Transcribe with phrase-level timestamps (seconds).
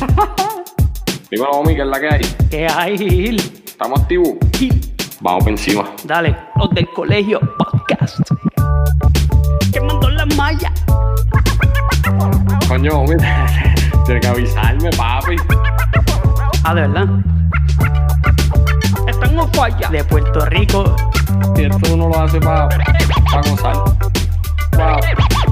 [1.30, 2.20] Dímelo, Omi, ¿qué es la que hay?
[2.50, 3.40] ¿Qué hay, Gil?
[3.64, 4.28] ¿Estamos activos?
[4.56, 4.80] Gil,
[5.20, 5.90] Vamos por encima.
[6.04, 8.18] Dale, los del colegio podcast.
[9.72, 10.72] Quemando la malla.
[12.68, 13.16] Coño, Omi,
[14.06, 15.36] tienes que avisarme, papi.
[16.64, 17.08] Ah, de verdad.
[19.06, 19.88] Están en falla.
[19.90, 20.96] De Puerto Rico.
[21.56, 23.76] Si esto uno lo hace para pa gozar.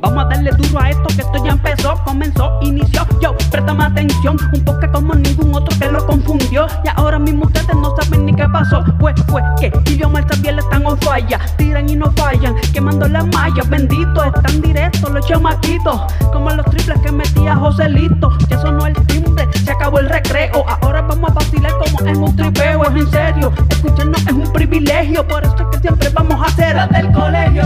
[0.00, 3.06] Vamos a darle duro a esto que esto ya empezó, comenzó, inició.
[3.20, 6.66] Yo, préstame atención, un toque como ningún otro que lo confundió.
[6.84, 8.84] Y ahora mismo ustedes no saben ni qué pasó.
[8.98, 11.40] Pues fue que idioma también están on falla.
[11.56, 13.68] Tiran y no fallan, quemando las mallas.
[13.68, 16.00] Bendito, están directos los chamaquitos.
[16.32, 18.36] Como los triples que metía Joselito.
[18.48, 20.64] Ya sonó el timbre, se acabó el recreo.
[20.82, 22.84] Ahora vamos a vacilar como en un tripeo.
[22.84, 25.26] Es en serio, escucharnos es un privilegio.
[25.26, 27.64] Por eso es que siempre vamos a hacer del colegio.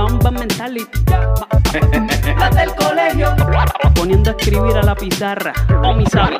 [0.00, 0.98] Ma- ma- Mamba mentality.
[2.38, 3.28] La del colegio.
[3.94, 5.52] Poniendo a escribir a la pizarra.
[5.84, 6.36] O mi sabe.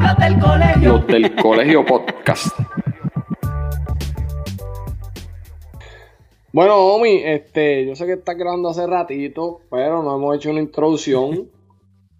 [0.00, 0.92] La del colegio.
[0.92, 2.46] Los del colegio podcast.
[6.52, 10.60] Bueno, Omi, este, yo sé que estás grabando hace ratito, pero no hemos hecho una
[10.60, 11.48] introducción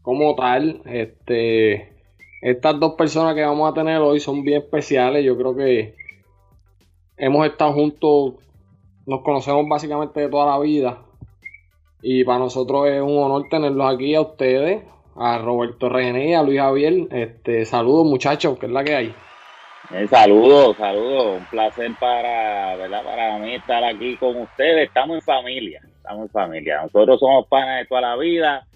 [0.01, 0.83] como tal.
[0.87, 1.93] Este,
[2.41, 5.25] estas dos personas que vamos a tener hoy son bien especiales.
[5.25, 5.95] Yo creo que
[7.19, 8.35] hemos estado juntos,
[9.13, 10.99] nos conocemos básicamente de toda la vida.
[12.03, 14.83] Y para nosotros es un honor tenerlos aquí a ustedes,
[15.15, 17.07] a Roberto René a Luis Javier.
[17.11, 19.15] Este, saludos muchachos, que es la que hay.
[19.93, 23.05] Eh, saludos, saludos, un placer para, ¿verdad?
[23.05, 24.89] para mí estar aquí con ustedes.
[24.89, 26.83] Estamos en familia, estamos en familia.
[26.83, 28.67] Nosotros somos panas de toda la vida,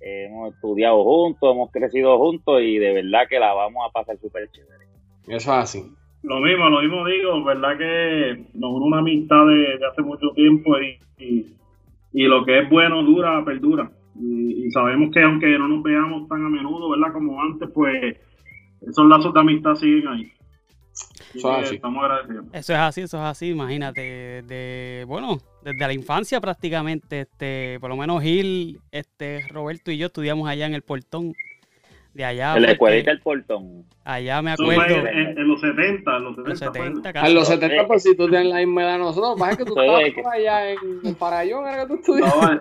[0.00, 4.18] eh, hemos estudiado juntos, hemos crecido juntos y de verdad que la vamos a pasar
[4.18, 4.86] súper chévere.
[5.28, 5.96] Eso es así.
[6.22, 10.30] Lo mismo, lo mismo digo, verdad que nos une una amistad de, de hace mucho
[10.34, 11.46] tiempo y, y,
[12.12, 13.90] y lo que es bueno dura, perdura.
[14.18, 17.12] Y, y sabemos que aunque no nos veamos tan a menudo, ¿verdad?
[17.12, 18.16] Como antes, pues
[18.80, 20.32] esos lazos de amistad siguen ahí.
[21.34, 21.74] Eso es así.
[21.76, 22.46] Estamos agradecidos.
[22.52, 24.42] Eso es así, eso es así, imagínate.
[24.42, 30.06] De, bueno, desde la infancia prácticamente, este, por lo menos Gil, este, Roberto y yo
[30.06, 31.34] estudiamos allá en el portón.
[32.16, 32.56] De allá.
[32.56, 33.84] en la escuelita del portón.
[34.04, 34.96] allá me acuerdo.
[34.96, 36.48] en, en- en los 70, en los 70.
[36.48, 36.72] Los fue.
[36.72, 37.34] 70, A casi.
[37.34, 40.02] los 70, pues si tú tienes la misma edad de nosotros, pasa que tú estabas
[40.22, 42.34] por allá en, en Parayón, era que tú estudias.
[42.34, 42.60] No, eh,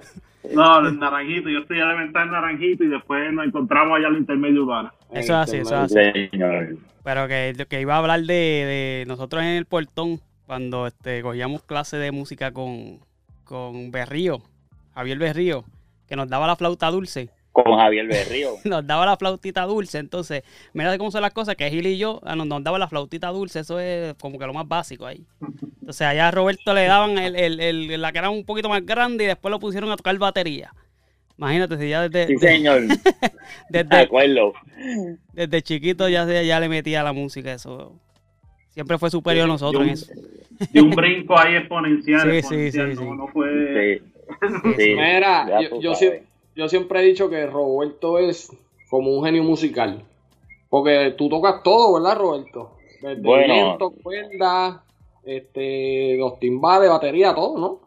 [0.54, 4.20] no, en Naranjito, yo estudié elemental en Naranjito y después nos encontramos allá en la
[4.20, 4.94] intermedio urbana.
[5.12, 6.28] Eso es así, eso es así.
[6.32, 6.78] Señor.
[7.04, 11.64] Pero que, que iba a hablar de, de nosotros en el portón, cuando este, cogíamos
[11.64, 13.00] clase de música con,
[13.46, 14.42] con Berrío,
[14.94, 15.64] Javier Berrío,
[16.08, 17.30] que nos daba la flauta dulce.
[17.64, 18.56] Con Javier Berrío.
[18.66, 19.98] Nos daba la flautita dulce.
[20.00, 20.44] Entonces,
[20.74, 23.30] mira cómo son las cosas, que Gil y yo ah, nos, nos daba la flautita
[23.30, 23.62] dulce.
[23.62, 25.26] Eso es como que lo más básico ahí.
[25.80, 28.86] Entonces, allá a Roberto le daban el, el- el- la que era un poquito más
[28.86, 30.74] grande y después lo pusieron a tocar batería.
[31.38, 32.82] Imagínate, si ya desde, Sí, de- señor.
[32.88, 32.98] De
[33.84, 34.54] desde, acuerdo.
[35.32, 37.54] desde chiquito ya, ya le metía la música.
[37.54, 37.94] Eso
[38.72, 40.12] siempre fue superior a nosotros en eso.
[40.74, 42.20] Y un brinco ahí exponencial.
[42.30, 43.18] Sí, sí, exponencial, sí, no, sí.
[43.18, 44.02] no fue...
[44.02, 44.74] Sí.
[44.78, 44.96] sí.
[44.96, 46.24] Mira, yo, yo, sabes.
[46.56, 48.52] Yo siempre he dicho que Roberto es
[48.90, 50.04] como un genio musical.
[50.70, 52.78] Porque tú tocas todo, ¿verdad, Roberto?
[53.02, 53.54] Desde Bueno.
[53.54, 54.84] viento, cuerda,
[55.24, 57.86] este, los timbales, batería, todo, ¿no?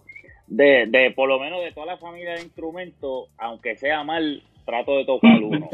[0.49, 4.97] de, de por lo menos de toda la familia de instrumentos, aunque sea mal, trato
[4.97, 5.69] de tocar uno.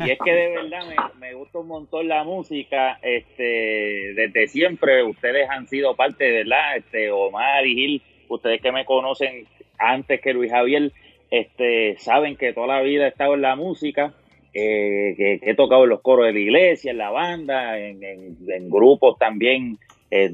[0.00, 5.02] Y es que de verdad me, me gusta un montón la música, este, desde siempre
[5.04, 6.76] ustedes han sido parte, ¿verdad?
[6.76, 9.46] Este, Omar y Gil, ustedes que me conocen
[9.78, 10.92] antes que Luis Javier,
[11.32, 14.12] este, saben que toda la vida he estado en la música,
[14.52, 19.18] eh, que, he tocado en los coros de la iglesia, en la banda, en, grupos
[19.18, 19.78] también,
[20.10, 20.30] eh,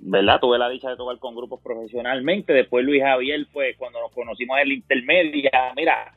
[0.00, 0.40] ¿verdad?
[0.40, 4.56] Tuve la dicha de tocar con grupos profesionalmente, después Luis Javier, pues cuando nos conocimos
[4.56, 6.14] en el intermedia, mira,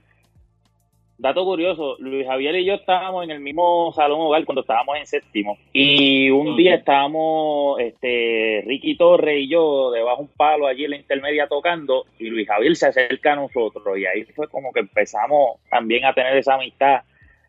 [1.23, 5.07] dato curioso, Luis Javier y yo estábamos en el mismo salón hogar cuando estábamos en
[5.07, 5.57] séptimo.
[5.71, 10.91] Y un día estábamos este Ricky Torres y yo debajo de un palo allí en
[10.91, 14.81] la intermedia tocando y Luis Javier se acerca a nosotros y ahí fue como que
[14.81, 17.01] empezamos también a tener esa amistad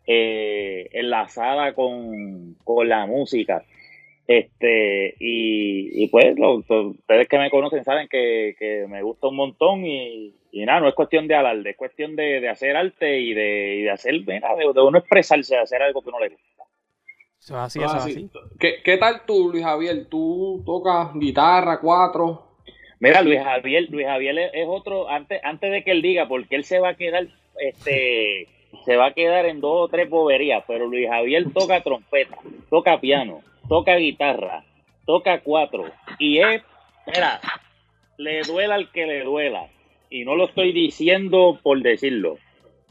[0.07, 3.63] eh, enlazada con, con la música.
[4.27, 9.27] Este y, y pues lo- lo- ustedes que me conocen saben que, que me gusta
[9.27, 12.75] un montón y, y nada, no es cuestión de alarde, es cuestión de, de hacer
[12.77, 16.09] arte y de, y de hacer, mira, de, de uno expresarse, de hacer algo que
[16.09, 16.63] uno le gusta.
[17.39, 18.09] Eso es así, Ah, eso es sí.
[18.11, 18.29] así.
[18.59, 20.05] ¿Qué, ¿Qué tal tú, Luis Javier?
[20.09, 22.43] ¿Tú tocas guitarra, cuatro?
[23.01, 26.55] Mira, Luis Javier, Luis Javier es, es otro, antes, antes de que él diga, porque
[26.55, 27.27] él se va a quedar,
[27.59, 28.47] este,
[28.85, 32.37] se va a quedar en dos o tres boberías, pero Luis Javier toca trompeta.
[32.69, 34.63] toca piano, toca guitarra,
[35.05, 35.83] toca cuatro
[36.17, 36.63] y es,
[37.07, 37.41] mira,
[38.17, 39.67] le duela al que le duela.
[40.09, 42.37] Y no lo estoy diciendo por decirlo.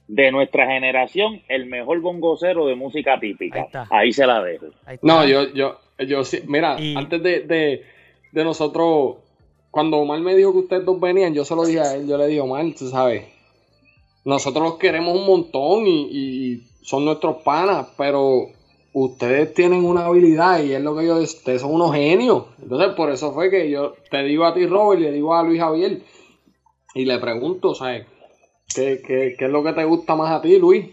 [0.07, 3.67] De nuestra generación, el mejor bongocero de música típica.
[3.91, 4.67] Ahí, se la dejo.
[5.01, 6.41] No, yo, yo, yo sí.
[6.47, 7.83] Mira, antes de, de,
[8.31, 9.17] de, nosotros,
[9.71, 12.07] cuando Omar me dijo que ustedes dos venían, yo se lo dije a él.
[12.07, 13.25] Yo le dije, Omar, tú sabes,
[14.27, 18.49] nosotros los queremos un montón y, y son nuestros panas, pero
[18.95, 22.45] ustedes tienen una habilidad y es lo que yo ustedes son unos genios.
[22.63, 25.43] Entonces, por eso fue que yo te digo a ti, Robert, y le digo a
[25.43, 26.01] Luis Javier,
[26.95, 28.07] y le pregunto, ¿sabes?
[28.75, 30.87] ¿Qué, qué, qué es lo que te gusta más a ti, Luis?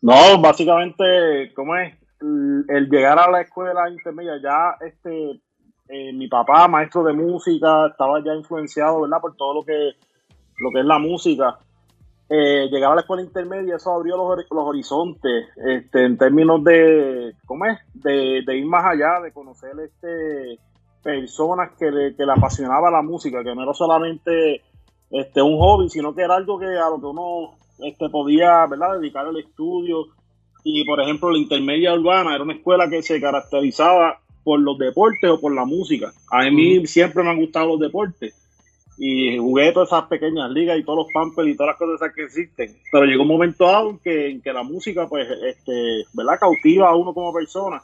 [0.00, 1.94] No, básicamente, ¿cómo es?
[2.20, 5.40] El llegar a la escuela intermedia, ya este,
[5.88, 9.20] eh, mi papá, maestro de música, estaba ya influenciado, ¿verdad?
[9.20, 9.92] Por todo lo que,
[10.58, 11.58] lo que es la música
[12.30, 17.34] eh, llegar a la escuela intermedia, eso abrió los, los horizontes, este, en términos de,
[17.46, 17.78] ¿cómo es?
[17.94, 20.58] De, ir más allá, de conocer este,
[21.02, 24.62] personas que le, que le apasionaba la música, que no era solamente
[25.10, 28.98] este, un hobby, sino que era algo que a lo que uno este, podía, ¿verdad?
[28.98, 30.06] Dedicar el estudio.
[30.64, 35.30] Y, por ejemplo, la intermedia urbana era una escuela que se caracterizaba por los deportes
[35.30, 36.12] o por la música.
[36.30, 38.34] A mí siempre me han gustado los deportes
[38.98, 42.24] y jugué todas esas pequeñas ligas y todos los pampers y todas las cosas que
[42.24, 42.76] existen.
[42.90, 46.38] Pero llegó un momento dado en que, en que la música, pues, este, ¿verdad?
[46.40, 47.80] Cautiva a uno como persona.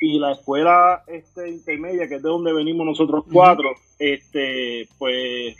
[0.00, 5.56] Y la escuela este, intermedia, que es de donde venimos nosotros cuatro, este, pues,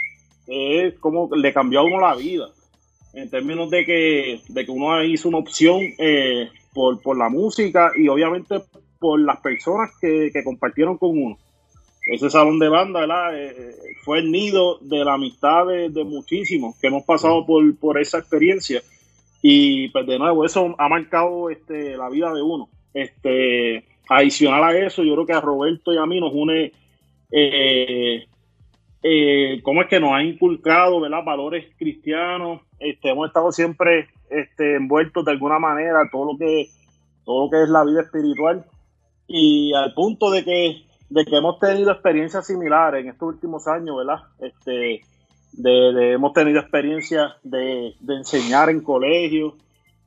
[0.46, 2.48] es como le cambió a uno la vida.
[3.12, 7.92] En términos de que, de que uno hizo una opción eh, por, por la música
[7.96, 8.60] y obviamente
[8.98, 11.38] por las personas que, que compartieron con uno
[12.06, 13.38] ese salón de banda, ¿verdad?
[13.38, 17.98] Eh, eh, fue el nido de la amistad de, muchísimos que hemos pasado por, por,
[17.98, 18.82] esa experiencia.
[19.40, 22.68] Y pues de nuevo, eso ha marcado este, la vida de uno.
[22.92, 26.72] Este, adicional a eso, yo creo que a Roberto y a mí nos une,
[27.30, 28.26] eh,
[29.62, 31.24] cómo es que nos ha inculcado, ¿verdad?
[31.24, 32.62] Valores cristianos.
[32.78, 36.68] Este, hemos estado siempre este, envueltos de alguna manera todo lo que
[37.24, 38.64] todo lo que es la vida espiritual
[39.26, 43.96] y al punto de que de que hemos tenido experiencias similares en estos últimos años,
[43.96, 44.24] ¿verdad?
[44.40, 45.02] Este,
[45.52, 49.54] de, hemos tenido experiencias de, enseñar en colegios.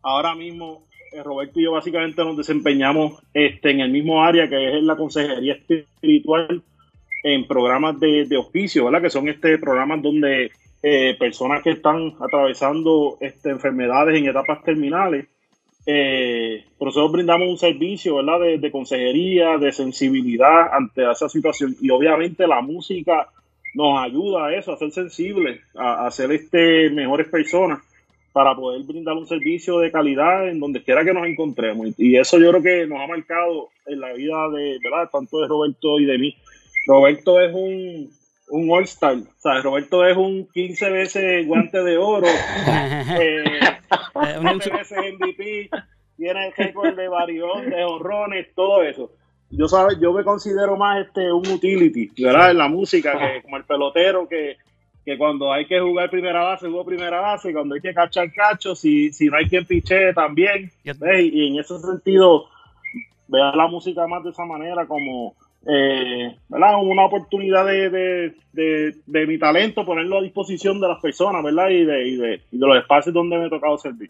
[0.02, 0.84] Ahora mismo,
[1.14, 4.96] eh, Roberto y yo básicamente nos desempeñamos este, en el mismo área que es la
[4.96, 6.64] consejería espiritual
[7.24, 9.02] en programas de, de oficio, ¿verdad?
[9.02, 10.52] Que son este programas donde
[10.84, 15.25] eh, personas que están atravesando este, enfermedades en etapas terminales
[15.88, 16.66] eh,
[17.12, 18.60] brindamos un servicio ¿verdad?
[18.60, 23.28] De, consejería, de sensibilidad ante esa situación y obviamente la música
[23.74, 27.80] nos ayuda a eso, a ser sensibles, a, ser este, mejores personas
[28.34, 31.88] para poder brindar un servicio de calidad en donde quiera que nos encontremos.
[31.98, 35.10] Y eso yo creo que nos ha marcado en la vida de, ¿verdad?
[35.12, 36.36] tanto de Roberto y de mí.
[36.88, 38.10] Roberto es un,
[38.50, 42.28] un All-Star, o sea, Roberto es un 15 veces guante de oro.
[43.19, 43.44] eh,
[44.24, 45.69] eh, MVP,
[46.16, 49.12] tiene el récord de varión, de honrones, todo eso.
[49.50, 52.51] Yo sabes, yo me considero más este un utility, ¿verdad?
[52.51, 54.57] En la música, que como el pelotero que,
[55.18, 59.13] cuando hay que jugar primera base, juego primera base, cuando hay que cachar cacho, si,
[59.13, 60.69] si no hay quien piche también.
[60.84, 62.48] Y en ese sentido,
[63.28, 65.34] vea la música más de esa manera como
[65.69, 66.81] eh, ¿verdad?
[66.81, 71.69] una oportunidad de, de, mi talento, ponerlo a disposición de las personas, ¿verdad?
[71.69, 74.09] Y de, y de, los espacios donde me he tocado servir.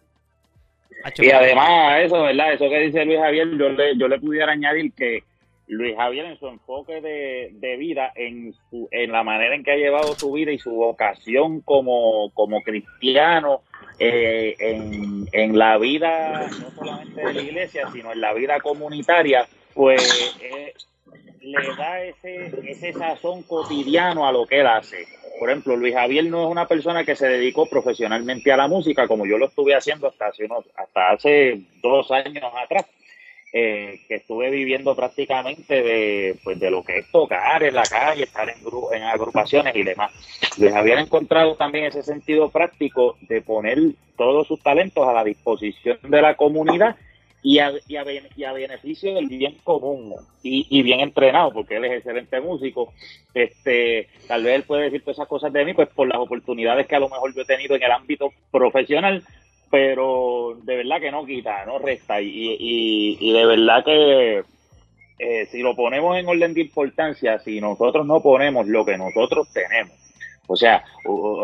[1.17, 2.53] Y además, eso, ¿verdad?
[2.53, 5.23] Eso que dice Luis Javier, yo le, yo le pudiera añadir que
[5.67, 9.77] Luis Javier en su enfoque de, vida, en, su, en la manera en que ha
[9.77, 13.61] llevado su vida y su vocación como, como cristiano,
[13.99, 19.47] eh, en, en, la vida no solamente de la iglesia, sino en la vida comunitaria,
[19.73, 20.73] pues eh,
[21.41, 25.05] le da ese, ese sazón cotidiano a lo que él hace.
[25.39, 29.07] Por ejemplo, Luis Javier no es una persona que se dedicó profesionalmente a la música,
[29.07, 32.85] como yo lo estuve haciendo hasta hace, hasta hace dos años atrás,
[33.53, 38.23] eh, que estuve viviendo prácticamente de, pues, de lo que es tocar en la calle,
[38.23, 38.57] estar en,
[38.93, 40.11] en agrupaciones y demás.
[40.57, 43.77] Luis Javier ha encontrado también ese sentido práctico de poner
[44.17, 46.95] todos sus talentos a la disposición de la comunidad
[47.43, 47.95] y a, y
[48.43, 50.13] a, beneficio del bien común
[50.43, 52.93] y, bien entrenado, porque él es excelente músico.
[53.33, 56.87] Este, tal vez él puede decir todas esas cosas de mí, pues por las oportunidades
[56.87, 59.23] que a lo mejor yo he tenido en el ámbito profesional,
[59.69, 62.21] pero de verdad que no quita, no resta.
[62.21, 62.57] Y,
[63.19, 64.43] y, de verdad que
[65.19, 69.47] eh, si lo ponemos en orden de importancia, si nosotros no ponemos lo que nosotros
[69.53, 69.95] tenemos,
[70.47, 70.83] o sea,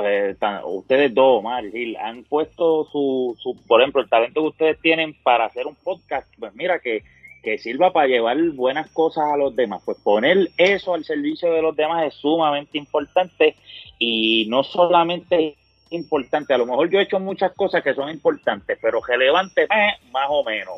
[0.06, 4.82] eh, ustedes dos, Omar Gil, han puesto su, su, por ejemplo, el talento que ustedes
[4.82, 6.34] tienen para hacer un podcast.
[6.40, 7.04] Pues mira que,
[7.44, 9.82] que sirva para llevar buenas cosas a los demás.
[9.86, 13.56] Pues poner eso al servicio de los demás es sumamente importante
[14.00, 15.58] y no solamente
[15.90, 19.68] importante, a lo mejor yo he hecho muchas cosas que son importantes, pero relevante
[20.12, 20.76] más o menos.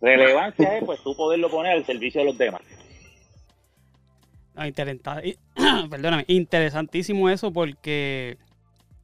[0.00, 2.62] Relevancia es pues tú poderlo poner al servicio de los demás.
[5.56, 8.38] No, perdóname, interesantísimo eso porque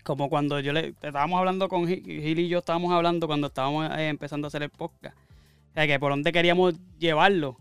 [0.04, 4.08] como cuando yo le estábamos hablando con Gil, y yo estábamos hablando cuando estábamos eh,
[4.08, 5.16] empezando a hacer el podcast
[5.86, 7.56] que por dónde queríamos llevarlo.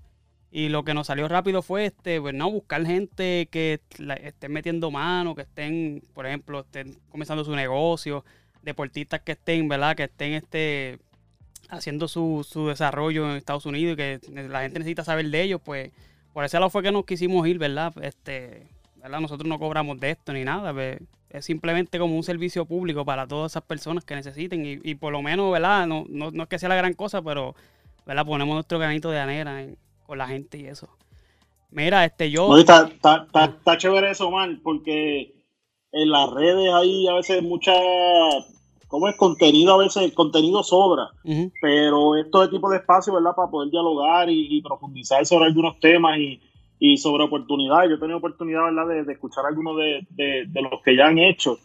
[0.50, 3.82] Y lo que nos salió rápido fue este, pues buscar gente que
[4.24, 8.24] estén metiendo mano, que estén, por ejemplo, estén comenzando su negocio,
[8.64, 9.96] deportistas que estén, ¿verdad?
[9.96, 11.00] Que estén este
[11.70, 15.62] haciendo su, su desarrollo en Estados Unidos y que la gente necesita saber de ellos,
[15.64, 15.92] pues
[16.38, 17.92] por ese lado fue que nos quisimos ir, ¿verdad?
[18.00, 18.68] Este,
[18.98, 19.22] ¿verdad?
[19.22, 21.00] Nosotros no cobramos de esto ni nada, pues,
[21.32, 25.24] es simplemente como un servicio público para todas esas personas que necesiten y, por lo
[25.24, 25.88] menos, ¿verdad?
[25.88, 27.56] No, no, no es que sea la gran cosa, pero
[28.06, 28.24] ¿verdad?
[28.24, 29.66] Ponemos nuestro granito de anera
[30.06, 30.88] con la gente y eso.
[31.72, 32.56] Mira, este yo.
[32.56, 32.88] está,
[33.34, 35.34] está, chévere eso, man, porque
[35.92, 37.74] en las redes hay a veces mucha.
[38.88, 39.16] ¿Cómo es?
[39.18, 41.10] Contenido, a veces el contenido sobra.
[41.62, 43.36] Pero esto es tipo de espacio, ¿verdad?
[43.36, 46.42] Para poder dialogar y, profundizar sobre algunos temas y,
[46.80, 47.90] y, sobre oportunidades.
[47.90, 51.58] Yo he tenido oportunidad, ¿verdad?, de, escuchar algunos de, de, los que ya han hecho.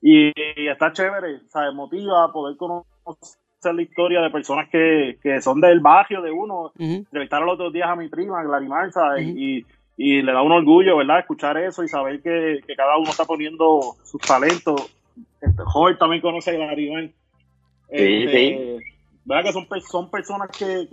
[0.00, 1.74] Y, y está chévere, ¿sabes?
[1.74, 6.72] Motiva poder conocer la historia de personas que, que son del barrio de uno.
[6.78, 9.64] Uh los otros días a mi prima, Glarimar, y,
[9.96, 11.20] y, le da un orgullo, ¿verdad?
[11.20, 14.90] Escuchar eso y saber que, cada uno está poniendo sus talentos.
[15.40, 17.04] Este, Joel también conoce a Glarimar.
[17.04, 18.78] Sí, este,
[19.24, 19.44] ¿Verdad?
[19.44, 20.88] Que son, son personas que,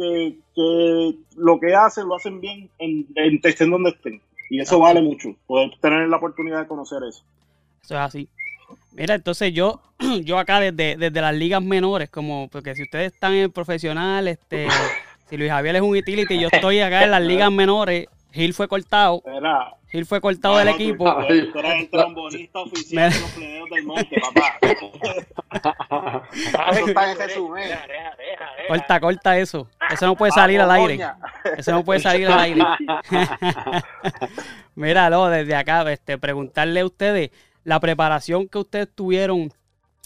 [0.56, 4.22] que, lo que hacen, lo hacen bien en, en donde estén.
[4.50, 7.24] Y eso vale mucho, poder tener la oportunidad de conocer eso.
[7.84, 8.30] Eso es así.
[8.94, 9.82] Mira, entonces yo,
[10.24, 14.68] yo acá desde, desde las ligas menores, como porque si ustedes están en profesional, este,
[15.30, 18.68] si Luis Javier es un utility, yo estoy acá en las ligas menores, Gil fue
[18.68, 19.22] cortado.
[19.90, 21.06] Gil fue cortado del equipo.
[21.06, 24.60] Tú eres el trombonista oficial de los pleneros del monte, papá.
[26.72, 27.70] eso está en resumen.
[28.68, 29.70] Corta, corta eso.
[29.90, 31.00] Eso no puede salir al aire.
[31.58, 32.64] Eso no puede salir al aire.
[34.76, 37.32] Míralo, desde acá, este, preguntarle a ustedes
[37.64, 39.52] la preparación que ustedes tuvieron,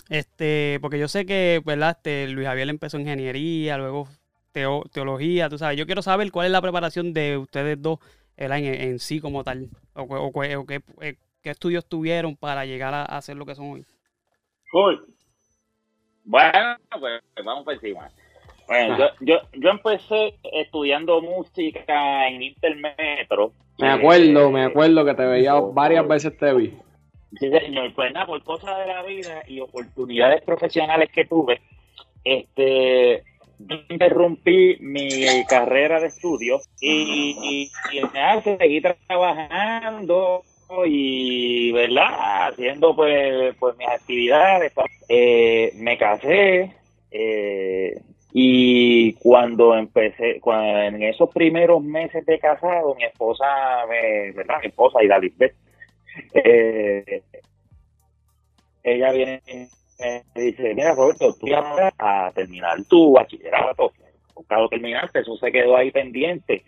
[0.09, 1.97] este, porque yo sé que, ¿verdad?
[1.97, 4.07] Este, Luis Javier empezó ingeniería, luego
[4.51, 5.77] teología, tú sabes.
[5.77, 7.99] Yo quiero saber cuál es la preparación de ustedes dos
[8.41, 10.31] en, en, sí como tal, o,
[10.67, 10.81] qué,
[11.43, 13.83] estudios tuvieron para llegar a, hacer lo que son
[14.73, 14.99] hoy.
[16.23, 18.09] Bueno, pues vamos por encima.
[18.67, 23.53] Bueno, yo, yo, yo empecé estudiando música en Intermetro.
[23.79, 26.77] Me acuerdo, me acuerdo que te veía varias veces te vi.
[27.39, 27.93] Sí, señor.
[27.93, 31.61] Pues nada, por cosas de la vida y oportunidades profesionales que tuve,
[32.23, 33.23] este,
[33.89, 40.43] interrumpí mi carrera de estudio y, y, seguí trabajando
[40.85, 42.47] y, ¿verdad?
[42.49, 44.71] Haciendo pues, pues mis actividades.
[45.09, 46.73] Eh, me casé
[47.11, 48.01] eh,
[48.33, 53.45] y cuando empecé, cuando, en esos primeros meses de casado, mi esposa,
[53.89, 54.59] me, ¿verdad?
[54.61, 55.55] Mi esposa y Lisbeth
[56.33, 57.23] eh,
[58.83, 59.67] ella viene y
[60.01, 63.93] me dice, mira Roberto, tú vas a terminar tu bachillerato,
[64.35, 66.63] buscado terminarte, eso se quedó ahí pendiente.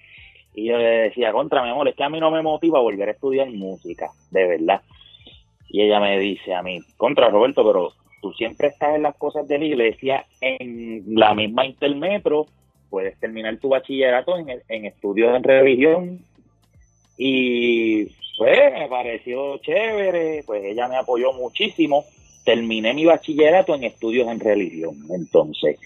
[0.53, 3.09] Y yo le decía, contra mi amor, es que a mí no me motiva volver
[3.09, 4.81] a estudiar música, de verdad.
[5.67, 9.47] Y ella me dice a mí, contra Roberto, pero tú siempre estás en las cosas
[9.47, 12.45] de la iglesia, en la misma intermetro,
[12.89, 16.19] puedes terminar tu bachillerato en, en estudios en religión
[17.17, 18.05] y
[18.37, 22.05] pues me pareció chévere, pues ella me apoyó muchísimo.
[22.43, 25.79] Terminé mi bachillerato en estudios en religión, entonces.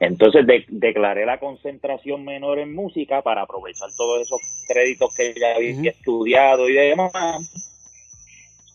[0.00, 5.90] Entonces declaré la concentración menor en música para aprovechar todos esos créditos que ya había
[5.90, 7.12] estudiado y demás.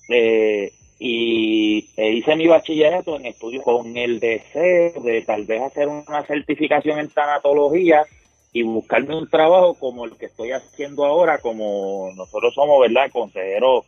[0.09, 5.87] Eh, y e hice mi bachillerato en estudios con el deseo de tal vez hacer
[5.87, 8.05] una certificación en tanatología
[8.53, 13.83] y buscarme un trabajo como el que estoy haciendo ahora, como nosotros somos, ¿verdad?, consejeros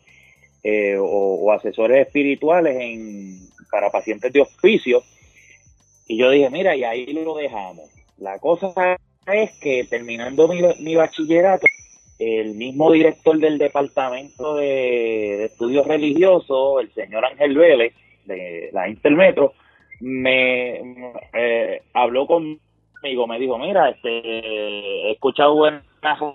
[0.70, 3.40] eh, o, asesores espirituales en,
[3.72, 5.02] para pacientes de hospicio.
[6.08, 7.90] Y yo dije, mira, y ahí lo dejamos.
[8.18, 8.98] La cosa
[9.32, 11.68] es que terminando mi, bachillerato,
[12.20, 17.94] el mismo director del departamento de, estudios religiosos, el señor Ángel Vélez,
[18.26, 19.54] de la Intermetro,
[20.02, 20.82] me
[21.34, 22.60] eh, habló con
[23.02, 25.87] amigo me dijo, mira, este, he escuchado buenas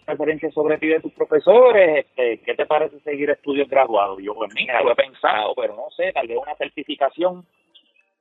[0.07, 4.19] referencias sobre ti de tus profesores, este, ¿qué te parece seguir estudios graduados?
[4.23, 7.47] Yo, pues mira, lo he pensado, pero no sé, tal vez una certificación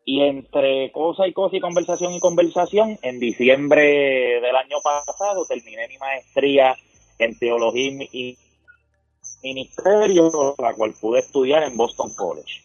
[0.03, 5.87] Y entre cosa y cosa y conversación y conversación, en diciembre del año pasado terminé
[5.87, 6.75] mi maestría
[7.19, 8.37] en teología y
[9.43, 12.63] ministerio, la cual pude estudiar en Boston College,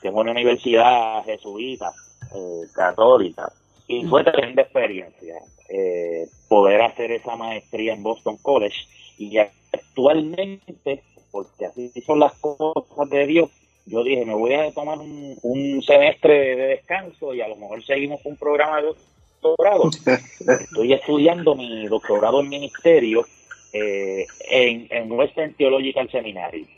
[0.00, 1.92] que es una universidad jesuita,
[2.34, 3.52] eh, católica,
[3.86, 5.36] y fue tremenda experiencia
[5.68, 8.76] eh, poder hacer esa maestría en Boston College.
[9.18, 13.50] Y actualmente, porque así son las cosas de Dios,
[13.86, 18.20] yo dije, me voy a tomar un, semestre de descanso y a lo mejor seguimos
[18.22, 18.94] con un programa de
[19.40, 19.90] doctorado.
[20.60, 23.26] Estoy estudiando mi doctorado en ministerio
[23.72, 26.68] eh, en, en Western Theological Seminary.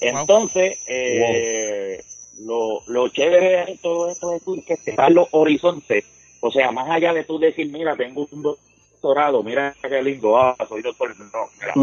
[0.00, 2.00] Entonces, eh,
[2.44, 6.04] lo, lo chévere de estos estudios es que te los horizontes.
[6.40, 10.56] O sea, más allá de tú decir, mira, tengo un doctorado, mira qué lindo, ah,
[10.68, 11.14] soy doctor.
[11.18, 11.26] No,
[11.60, 11.74] mira,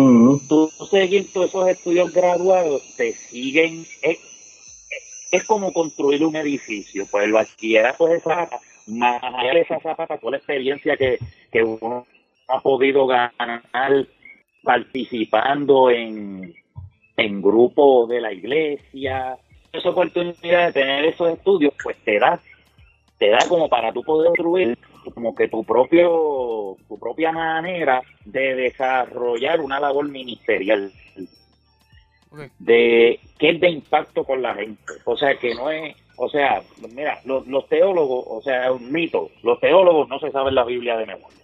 [0.48, 3.86] tú seguir todos esos estudios graduados, te siguen.
[4.02, 4.18] Es,
[5.46, 7.06] como construir un edificio.
[7.12, 8.50] Pues el bachillerato es esa,
[8.88, 11.20] más allá de esa zapata, toda la experiencia que,
[11.52, 12.08] que uno
[12.48, 14.08] ha podido ganar
[14.64, 16.56] participando en,
[17.18, 19.38] en grupos de la iglesia,
[19.78, 22.40] esa oportunidad de tener esos estudios, pues te da,
[23.18, 24.78] te da como para tú poder construir
[25.14, 30.92] como que tu propio, tu propia manera de desarrollar una labor ministerial.
[32.60, 34.94] De que es de impacto con la gente.
[35.06, 36.62] O sea, que no es, o sea,
[36.94, 39.30] mira, los, los teólogos, o sea, es un mito.
[39.44, 41.38] Los teólogos no se saben la Biblia de memoria.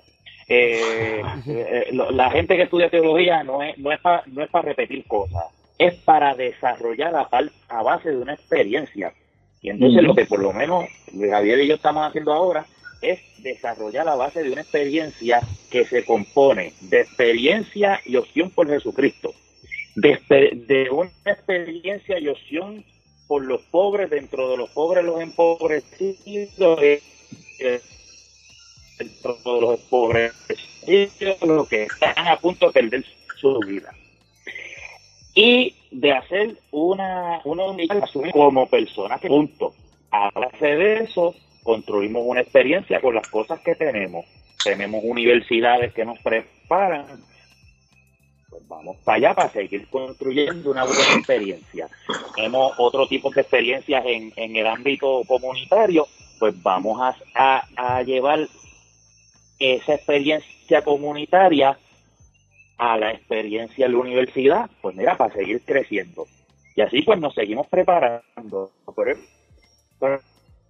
[0.47, 4.69] Eh, eh, la gente que estudia teología no es, no es para no es para
[4.69, 5.45] repetir cosas,
[5.77, 7.29] es para desarrollar a,
[7.69, 9.13] a base de una experiencia.
[9.61, 10.85] Y entonces lo que por lo menos
[11.17, 12.65] Javier y yo estamos haciendo ahora
[13.01, 18.67] es desarrollar a base de una experiencia que se compone de experiencia y opción por
[18.69, 19.33] Jesucristo,
[19.95, 20.19] de,
[20.67, 22.83] de una experiencia y opción
[23.27, 27.01] por los pobres, dentro de los pobres los empobrecidos, eh,
[29.21, 30.33] todos los pobres
[31.41, 33.05] los que están a punto de perder
[33.39, 33.93] su vida.
[35.35, 37.63] Y de hacer una, una
[38.31, 39.73] como personas que punto.
[40.11, 44.25] A base de eso, construimos una experiencia con las cosas que tenemos.
[44.63, 47.05] Tenemos universidades que nos preparan.
[48.49, 51.87] Pues vamos para allá para seguir construyendo una buena experiencia.
[52.35, 56.07] Tenemos otro tipo de experiencias en, en el ámbito comunitario,
[56.39, 56.99] pues vamos
[57.33, 58.47] a, a llevar
[59.57, 61.77] esa experiencia comunitaria
[62.77, 66.25] a la experiencia en la universidad, pues mira, para seguir creciendo.
[66.75, 68.71] Y así pues nos seguimos preparando.
[68.95, 70.19] Pero,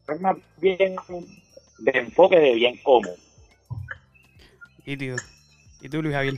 [0.10, 0.96] es más bien
[1.80, 3.16] de enfoque de bien común.
[4.86, 5.16] ¿Y, tío?
[5.82, 6.36] ¿Y tú, Luis Javier?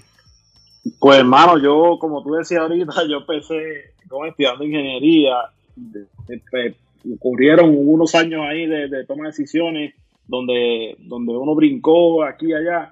[0.99, 5.35] Pues hermano, yo, como tú decías ahorita, yo empecé como estudiando ingeniería.
[7.15, 9.95] ocurrieron unos años ahí de, de toma de decisiones
[10.27, 12.91] donde, donde uno brincó aquí y allá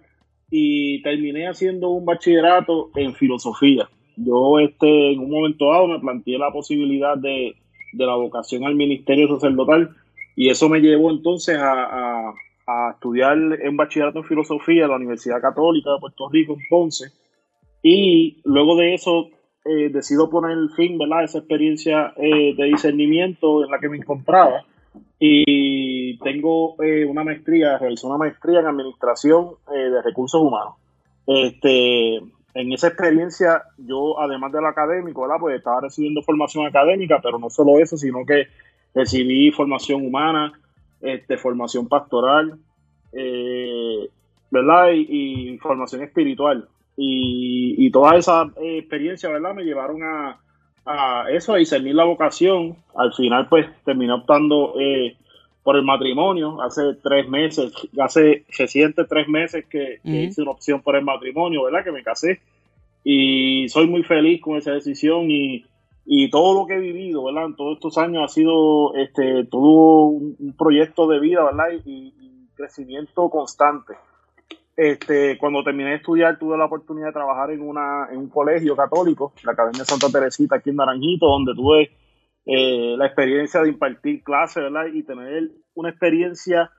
[0.50, 3.90] y terminé haciendo un bachillerato en filosofía.
[4.16, 7.56] Yo este, en un momento dado me planteé la posibilidad de,
[7.94, 9.96] la vocación al ministerio sacerdotal
[10.36, 12.34] y eso me llevó entonces a,
[12.68, 17.12] a, estudiar un bachillerato en filosofía en la Universidad Católica de Puerto Rico en Ponce
[17.84, 19.30] y luego de eso
[19.66, 24.66] eh, decido poner fin a esa experiencia eh, de discernimiento en la que me encontraba
[25.20, 30.76] y tengo eh, una maestría, realizé una maestría en administración eh, de recursos humanos.
[31.26, 35.38] Este, en esa experiencia, yo, además de lo académico, ¿verdad?
[35.40, 38.48] Pues estaba recibiendo formación académica, pero no solo eso, sino que
[38.94, 40.54] recibí formación humana,
[41.02, 42.60] este, formación pastoral,
[43.14, 44.10] eh,
[44.52, 44.92] ¿verdad?
[44.94, 46.68] Y, formación espiritual.
[46.96, 49.56] Y, y toda esa experiencia, ¿verdad?
[49.56, 50.40] Me llevaron a,
[50.86, 52.78] a eso, a discernir la vocación.
[52.96, 55.16] Al final, pues terminé optando eh,
[55.64, 56.62] por el matrimonio.
[56.62, 61.84] Hace tres meses, hace reciente tres meses que, hice una opción por el matrimonio, ¿verdad?
[61.84, 62.42] Que me casé.
[63.04, 65.66] Y soy muy feliz con esa decisión y,
[66.06, 67.46] y todo lo que he vivido, ¿verdad?
[67.46, 71.68] En todos estos años ha sido este, todo un, proyecto de vida, ¿verdad?
[71.86, 72.14] y
[72.56, 73.94] crecimiento constante.
[74.76, 78.76] Este, cuando terminé de estudiar tuve la oportunidad de trabajar en, una, en un colegio
[78.76, 81.92] católico, la Academia Santa Teresita aquí en Naranjito, donde tuve
[82.46, 84.88] eh, la experiencia de impartir clases, ¿verdad?
[84.92, 86.72] Y tener una experiencia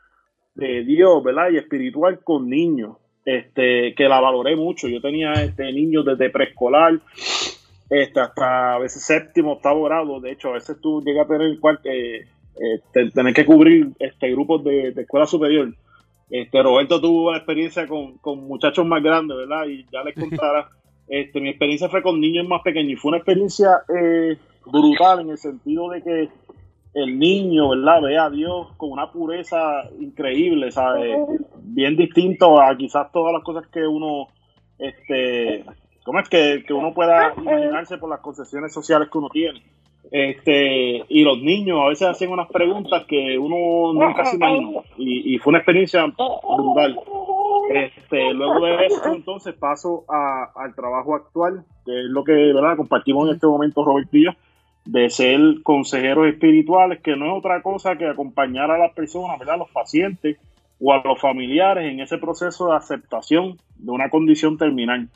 [0.55, 1.51] de Dios, ¿verdad?
[1.51, 4.89] Y espiritual con niños, este, que la valoré mucho.
[4.89, 7.01] Yo tenía este, niños desde preescolar
[7.91, 10.21] este, hasta a veces séptimo, octavo grado.
[10.21, 12.25] De hecho, a veces tú llegas a tener, eh,
[12.57, 15.73] eh, tener que cubrir este, grupos de, de escuela superior
[16.31, 19.67] este, Roberto tuvo una experiencia con, muchachos más grandes, ¿verdad?
[19.67, 20.69] Y ya les contará.
[21.07, 25.29] Este, mi experiencia fue con niños más pequeños y fue una experiencia eh, brutal en
[25.29, 26.31] el sentido de que
[26.95, 28.01] el niño, ¿verdad?
[28.01, 31.19] Ve a Dios con una pureza increíble, ¿sabes?
[31.57, 34.29] Bien distinto a quizás todas las cosas que uno,
[34.79, 35.65] este,
[36.05, 39.63] ¿cómo es que, que uno pueda imaginarse por las concesiones sociales que uno tiene?
[40.11, 44.81] Este, y los niños a veces hacen unas preguntas que uno nunca se imagina.
[44.97, 46.99] Y, y fue una experiencia brutal.
[47.71, 52.77] Este, luego de eso, entonces paso a, al trabajo actual, que es lo que ¿verdad?
[52.77, 54.31] compartimos en este momento Robert yo,
[54.85, 59.55] de ser consejeros espirituales, que no es otra cosa que acompañar a las personas, ¿verdad?
[59.55, 60.37] a los pacientes
[60.79, 65.09] o a los familiares en ese proceso de aceptación de una condición terminal.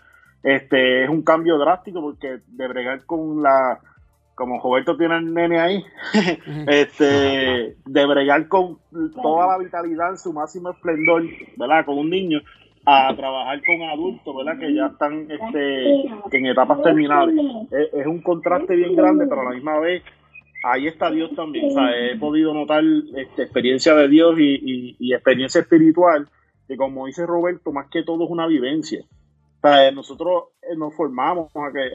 [0.42, 3.80] Este es un cambio drástico porque de bregar con la
[4.38, 5.84] como Roberto tiene el nene ahí,
[6.68, 8.78] este, de bregar con
[9.20, 11.24] toda la vitalidad en su máximo esplendor,
[11.56, 11.84] ¿verdad?
[11.84, 12.40] Con un niño,
[12.86, 14.60] a trabajar con adultos, ¿verdad?
[14.60, 17.34] Que ya están este, en etapas terminales.
[17.92, 20.04] Es, un contraste bien grande, pero a la misma vez
[20.62, 21.66] ahí está Dios también.
[21.66, 22.84] O sea, he podido notar
[23.16, 26.28] este, experiencia de Dios y, y experiencia espiritual,
[26.68, 29.04] que como dice Roberto, más que todo es una vivencia
[29.92, 31.50] nosotros eh, nos formamos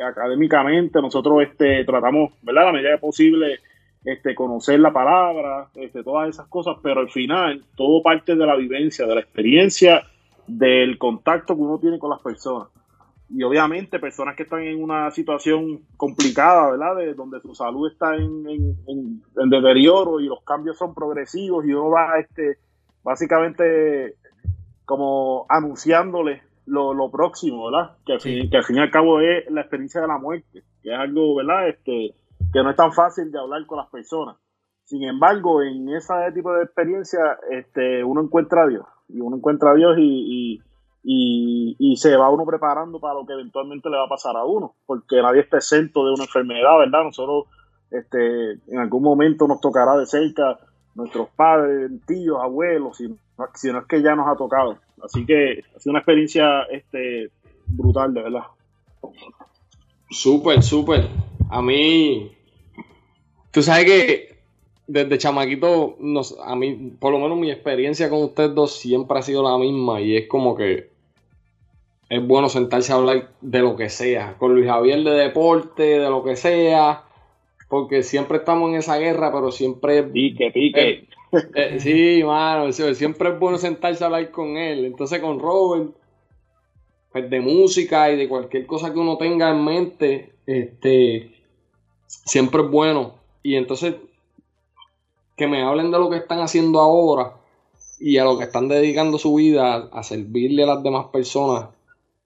[0.06, 2.66] académicamente, nosotros este, tratamos, ¿verdad?
[2.66, 3.60] La medida posible,
[4.04, 8.56] este, conocer la palabra, este, todas esas cosas, pero al final todo parte de la
[8.56, 10.04] vivencia, de la experiencia,
[10.46, 12.68] del contacto que uno tiene con las personas.
[13.30, 16.98] Y obviamente personas que están en una situación complicada, ¿verdad?
[16.98, 18.46] De, donde su salud está en,
[18.86, 22.58] en, deterioro y los cambios son progresivos y uno va, este,
[23.04, 24.16] básicamente
[24.86, 27.98] como anunciándole lo, lo próximo, ¿verdad?
[28.06, 30.64] Que al, fin, que al fin y al cabo es la experiencia de la muerte,
[30.82, 31.70] que es algo, ¿verdad?
[31.70, 32.16] Este,
[32.52, 34.38] que no es tan fácil de hablar con las personas.
[34.84, 39.72] Sin embargo, en ese tipo de experiencia, este, uno encuentra a Dios, y uno encuentra
[39.72, 40.62] a Dios y,
[41.04, 44.46] y, y, se va uno preparando para lo que eventualmente le va a pasar a
[44.46, 47.04] uno, porque nadie está exento de una enfermedad, ¿verdad?
[47.04, 47.46] Nosotros,
[47.92, 50.58] este, en algún momento nos tocará de cerca
[50.96, 53.08] nuestros padres, tíos, abuelos, si,
[53.56, 54.78] si no es que ya nos ha tocado.
[55.04, 57.30] Así que ha sido una experiencia este,
[57.68, 58.44] brutal, de verdad.
[60.10, 61.10] Súper, súper.
[61.50, 62.32] A mí,
[63.52, 64.34] tú sabes que
[64.88, 69.22] desde chamaquito, nos, a mí, por lo menos mi experiencia con ustedes dos siempre ha
[69.22, 70.92] sido la misma y es como que
[72.10, 76.10] es bueno sentarse a hablar de lo que sea, con Luis Javier de deporte, de
[76.10, 77.06] lo que sea,
[77.74, 80.04] porque siempre estamos en esa guerra, pero siempre...
[80.04, 81.08] Pique, pique.
[81.56, 84.86] Eh, sí, mano, siempre es bueno sentarse a hablar con él.
[84.86, 85.90] Entonces con Robert,
[87.12, 91.32] pues de música y de cualquier cosa que uno tenga en mente, este,
[92.06, 93.16] siempre es bueno.
[93.42, 93.96] Y entonces,
[95.36, 97.38] que me hablen de lo que están haciendo ahora
[98.00, 101.70] y a lo que están dedicando su vida a, servirle a las demás personas.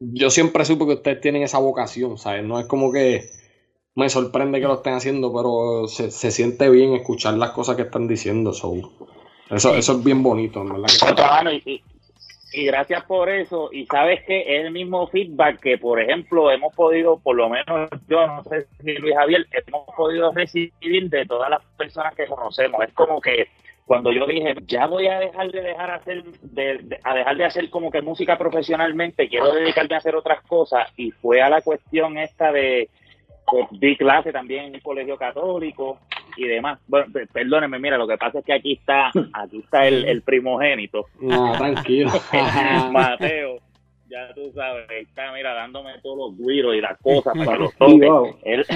[0.02, 2.44] Yo siempre supe que ustedes tienen esa vocación, ¿sabes?
[2.44, 3.37] No es como que
[3.98, 8.08] me sorprende que lo estén haciendo, pero se, siente bien escuchar las cosas que están
[8.08, 8.52] diciendo.
[8.52, 10.88] eso, eso es bien bonito, ¿verdad?
[11.66, 11.82] y,
[12.68, 13.70] gracias por eso.
[13.72, 17.90] Y sabes que es el mismo feedback que, por ejemplo, hemos podido, por lo menos
[18.08, 22.80] yo, no sé si Luis Javier, hemos podido recibir de todas las personas que conocemos.
[22.84, 23.48] Es como que
[23.88, 27.70] cuando yo dije, ya voy a dejar de dejar hacer, de, a dejar de hacer
[27.72, 32.20] como que música profesionalmente, quiero dedicarme a hacer otras cosas, y fue a la cuestión
[32.20, 32.90] esta de
[33.72, 36.00] di clase también en un colegio católico
[36.36, 36.80] y demás.
[36.88, 41.08] Bueno, perdónenme, mira, lo que pasa es que aquí está, aquí está el, el primogénito.
[41.20, 42.12] No, tranquilo.
[42.92, 43.60] Mateo,
[44.10, 48.10] ya tú sabes, está, mira, dándome todos los guiros y las cosas para los toques.
[48.44, 48.66] Él...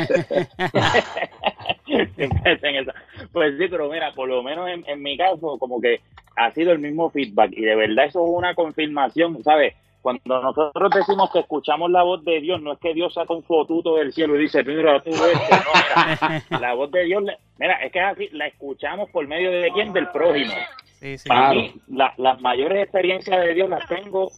[3.32, 6.02] pues sí, pero mira, por lo menos en, en mi caso, como que
[6.36, 9.76] ha sido el mismo feedback y de verdad eso es una confirmación, ¿sabes?
[10.02, 13.44] Cuando nosotros decimos que escuchamos la voz de Dios, no es que Dios saca un
[13.44, 17.24] fotuto del cielo y dice, mira, tú no, mira, la voz de Dios,
[17.60, 20.54] mira, es que así, la escuchamos por medio de quién, del prójimo.
[21.00, 24.32] Sí, sí, Para mí, las mayores experiencias de Dios las tengo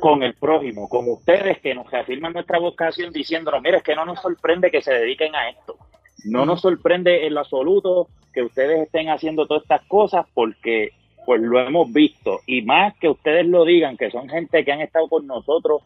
[0.00, 4.04] con el prójimo, con ustedes que nos reafirman nuestra vocación diciéndonos, mira, es que no
[4.04, 5.76] nos sorprende que se dediquen a esto.
[6.24, 10.92] No nos sorprende en lo absoluto que ustedes estén haciendo todas estas cosas porque
[11.24, 12.40] pues lo hemos visto.
[12.46, 15.82] Y más que ustedes lo digan, que son gente que han estado con nosotros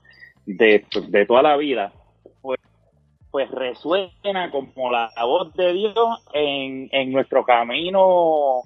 [0.47, 0.85] de,
[1.27, 1.93] toda la vida,
[2.43, 2.61] pues,
[3.31, 8.63] pues resuena como la, voz de Dios en, en nuestro camino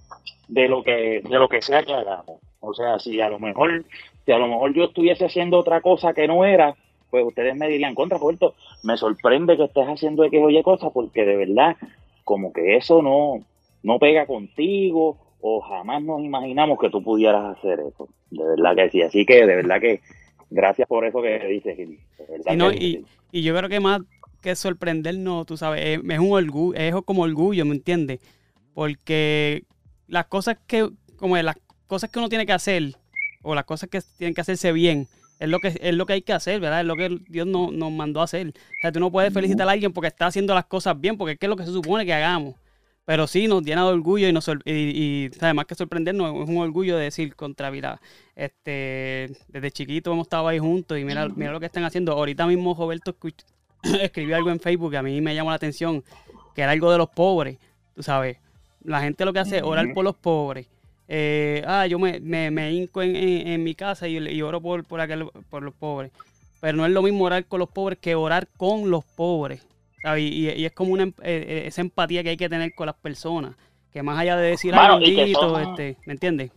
[0.49, 2.41] de lo que de lo que sea que hagamos.
[2.61, 3.85] O sea, si a lo mejor
[4.25, 6.75] si a lo mejor yo estuviese haciendo otra cosa que no era,
[7.11, 10.91] pues ustedes me dirían, contra, Roberto, me sorprende que estés haciendo X o Y cosas
[10.93, 11.77] porque de verdad
[12.25, 13.41] como que eso no,
[13.83, 18.09] no pega contigo o jamás nos imaginamos que tú pudieras hacer eso.
[18.31, 19.03] De verdad que sí.
[19.03, 20.01] Así que de verdad que
[20.51, 21.99] gracias por eso que dices, Gil.
[22.79, 24.03] y, y, yo creo que más
[24.41, 28.21] que sorprendernos, tú sabes, es, un orgullo, es como orgullo, ¿me entiendes?
[28.75, 29.65] Porque
[30.07, 32.95] las cosas que, como las cosas que uno tiene que hacer,
[33.43, 36.23] o las cosas que tienen que hacerse bien, es lo que, es lo que hay
[36.23, 36.81] que hacer, ¿verdad?
[36.81, 38.49] Es lo que Dios nos, nos mandó a hacer.
[38.49, 41.37] O sea, tú no puedes felicitar a alguien porque está haciendo las cosas bien, porque
[41.41, 42.55] es lo que se supone que hagamos.
[43.11, 46.97] Pero sí, nos llena de orgullo y, nos, y, además que sorprendernos, es un orgullo
[46.97, 48.01] de decir contra, mira,
[48.37, 52.13] este, desde chiquito hemos estado ahí juntos y mira, mira lo que están haciendo.
[52.13, 53.17] Ahorita mismo Roberto
[54.01, 56.05] escribió algo en Facebook que a mí me llamó la atención,
[56.55, 57.59] que era algo de los pobres,
[57.97, 58.37] tú sabes.
[58.85, 60.69] La gente lo que hace es orar por los pobres.
[61.09, 64.85] Eh, ah, yo me, me, me hinco en, en, mi casa y, y oro por,
[64.85, 66.13] por, aquel, por los pobres.
[66.61, 69.67] Pero no es lo mismo orar con los pobres que orar con los pobres.
[70.17, 72.97] Y, y, es como una, eh, eh, esa empatía que hay que tener con las
[72.97, 73.55] personas.
[73.93, 75.05] Que más allá de decir algo,
[75.59, 76.53] este, ¿me entiendes?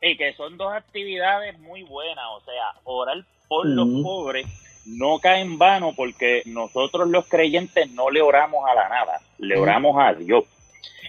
[0.00, 2.24] Y que son dos actividades muy buenas.
[2.36, 4.46] O sea, orar por los pobres
[4.86, 9.56] no cae en vano porque nosotros los creyentes no le oramos a la nada, le
[9.56, 10.44] oramos a Dios.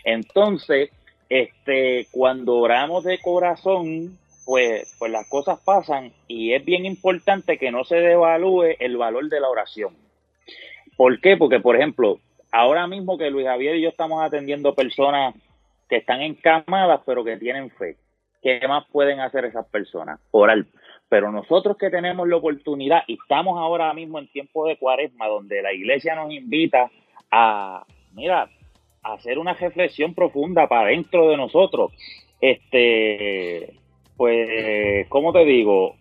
[0.04, 0.92] Entonces,
[1.30, 7.72] este, cuando oramos de corazón, pues, pues las cosas pasan y es bien importante que
[7.72, 9.96] no se devalúe el valor de la oración.
[10.96, 11.38] ¿Por qué?
[11.38, 12.20] Porque, por ejemplo,
[12.52, 15.36] ahora mismo que Luis Javier y yo estamos atendiendo personas
[15.90, 17.98] que están encamadas pero que tienen fe,
[18.42, 20.20] ¿qué más pueden hacer esas personas?
[20.32, 20.66] Orar.
[21.10, 25.62] Pero nosotros que tenemos la oportunidad y estamos ahora mismo en tiempo de cuaresma donde
[25.62, 26.90] la iglesia nos invita
[27.30, 28.50] a, mira,
[29.04, 31.92] a hacer una reflexión profunda para dentro de nosotros.
[32.40, 33.74] Este,
[34.18, 35.96] pues, ¿cómo te digo?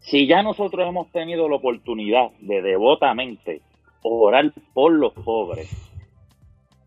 [0.00, 3.62] Si ya nosotros hemos tenido la oportunidad de devotamente
[4.04, 5.68] orar por los pobres,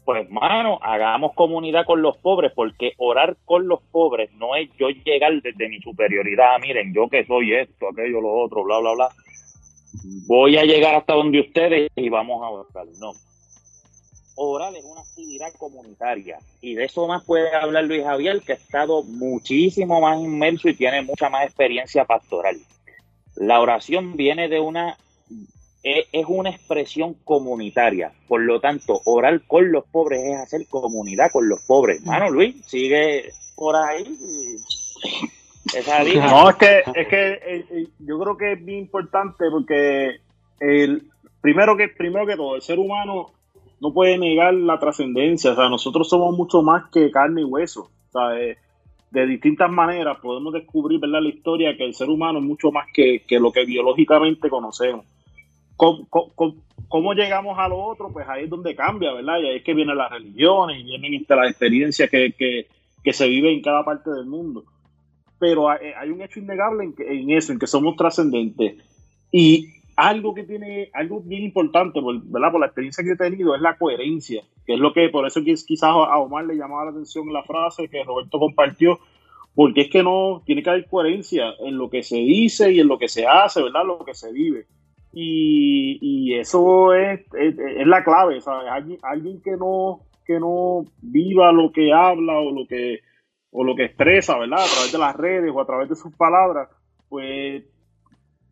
[0.06, 4.88] pues mano, hagamos comunidad con los pobres, porque orar con los pobres no es yo
[4.88, 9.10] llegar desde mi superioridad, miren, yo que soy esto, aquello, lo otro, bla, bla, bla.
[10.28, 12.88] Voy a llegar hasta donde ustedes y vamos a orar.
[13.00, 13.12] No.
[14.36, 18.56] Orar es una actividad comunitaria y de eso más puede hablar Luis Javier, que ha
[18.56, 22.56] estado muchísimo más inmerso y tiene mucha más experiencia pastoral.
[23.36, 24.96] La oración viene de una
[26.12, 28.12] es, una expresión comunitaria.
[28.28, 32.04] Por lo tanto, orar con los pobres es hacer comunidad con los pobres.
[32.06, 34.04] Mano, Luis, sigue por ahí.
[36.16, 40.18] no, es que, es que eh, eh, yo creo que es bien importante porque
[40.60, 41.04] el,
[41.42, 43.32] primero, que, primero que todo, el ser humano
[43.80, 45.52] no puede negar la trascendencia.
[45.52, 47.90] O sea, nosotros somos mucho más que carne y hueso.
[48.10, 48.58] O sea, de,
[49.28, 51.22] distintas maneras podemos descubrir ¿verdad?
[51.22, 55.06] la historia que el ser humano es mucho más que, que lo que biológicamente conocemos.
[55.78, 58.12] ¿Cómo, llegamos a lo otro?
[58.12, 59.40] Pues ahí es donde cambia, ¿verdad?
[59.40, 62.34] Y ahí es que vienen las religiones y vienen este, las experiencias que,
[63.04, 64.66] que, se viven en cada parte del mundo.
[65.40, 68.76] Pero hay, un hecho innegable en, en, eso, en que somos trascendentes.
[69.32, 72.52] Y algo que tiene, algo bien importante, ¿verdad?
[72.52, 75.42] Por la experiencia que he tenido, es la coherencia, que es lo que, por eso
[75.44, 79.00] quizás a Omar le llamaba la atención la frase que Roberto compartió,
[79.56, 82.88] porque es que no, tiene que haber coherencia en lo que se dice y en
[82.88, 83.86] lo que se hace, ¿verdad?
[83.86, 84.68] Lo que se vive.
[85.20, 88.70] Y, eso es, es, la clave, ¿sabes?
[88.70, 93.00] Alguien, alguien que no que no viva lo que habla o lo que
[93.50, 94.60] o lo que expresa, ¿verdad?
[94.60, 96.70] A través de las redes o a través de sus palabras,
[97.10, 97.64] pues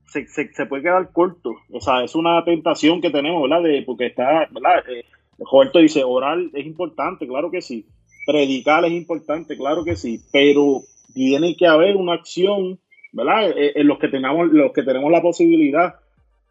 [0.07, 1.53] se, se, puede quedar corto.
[1.71, 3.61] O sea, es una tentación que tenemos, ¿verdad?
[3.61, 4.83] De, porque está, ¿verdad?
[4.89, 5.03] Eh,
[5.37, 7.85] Roberto dice, orar es importante, claro que sí.
[8.25, 10.21] Predicar es importante, claro que sí.
[10.31, 10.81] Pero
[11.13, 12.79] tiene que haber una acción,
[13.11, 13.51] ¿verdad?
[13.51, 15.95] Eh, en los que tenemos, los que tenemos la posibilidad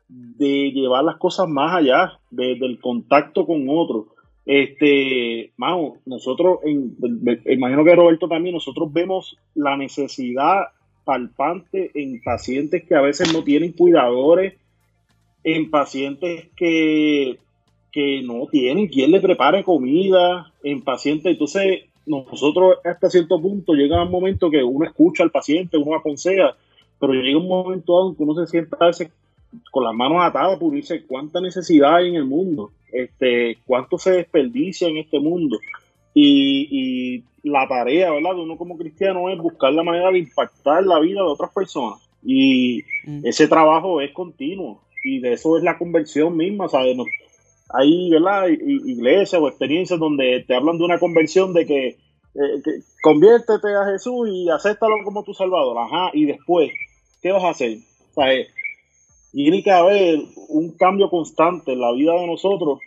[0.08, 4.06] de llevar las cosas más allá del contacto con otros.
[4.46, 6.96] Este, mano, nosotros, en,
[7.46, 10.68] imagino que Roberto también, nosotros vemos la necesidad
[11.04, 14.54] palpante en pacientes que a veces no tienen cuidadores,
[15.42, 17.38] en pacientes que,
[17.92, 24.02] que no tienen quien le prepare comida, en pacientes, entonces nosotros hasta cierto punto llega
[24.02, 26.56] un momento que uno escucha al paciente, uno aconseja,
[26.98, 29.10] pero llega un momento donde uno se sienta a veces
[29.70, 34.12] con las manos atadas por dice cuánta necesidad hay en el mundo, este, cuánto se
[34.12, 35.58] desperdicia en este mundo.
[36.14, 38.36] Y, la tarea, ¿verdad?
[38.36, 42.00] De uno como cristiano es buscar la manera de impactar la vida de otras personas.
[42.22, 43.26] Y mm.
[43.26, 44.80] ese trabajo es continuo.
[45.04, 46.96] Y de eso es la conversión misma, ¿sabes?
[47.68, 48.46] hay, ¿verdad?
[48.48, 52.70] Iglesias o experiencias donde te hablan de una conversión de que, eh, que
[53.02, 55.76] conviértete a Jesús y acéptalo como tu salvador.
[55.78, 56.70] Ajá, y después,
[57.20, 57.78] ¿qué vas a hacer?
[59.34, 62.78] Tiene que haber un cambio constante en la vida de nosotros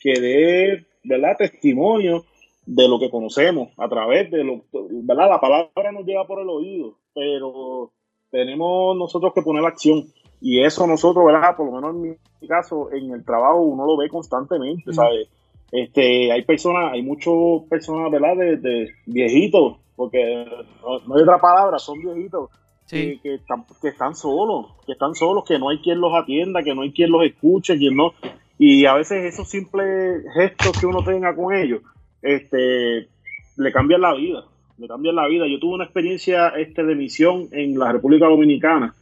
[0.00, 2.24] que dé, ¿verdad?, testimonio
[2.66, 5.28] de lo que conocemos a través de lo, ¿verdad?
[5.30, 7.92] La palabra nos llega por el oído, pero
[8.32, 10.06] tenemos nosotros que poner acción.
[10.40, 11.56] Y eso nosotros, ¿verdad?
[11.56, 15.28] Por lo menos en mi caso, en el trabajo uno lo ve constantemente, ¿sabes?
[15.70, 17.32] Este, hay personas, hay muchas
[17.70, 18.36] personas, ¿verdad?
[18.36, 20.44] De, viejitos, porque
[20.82, 22.50] no, hay otra palabra, son viejitos.
[22.92, 26.92] Que, están, solos, que están solos, que no hay quien los atienda, que no hay
[26.92, 28.12] quien los escuche, quien no.
[28.58, 31.80] Y a veces esos simples gestos que uno tenga con ellos,
[32.20, 33.08] este,
[33.56, 34.44] le cambian la vida,
[34.76, 35.46] le cambian la vida.
[35.48, 38.94] Yo tuve una experiencia este, de misión en la República Dominicana,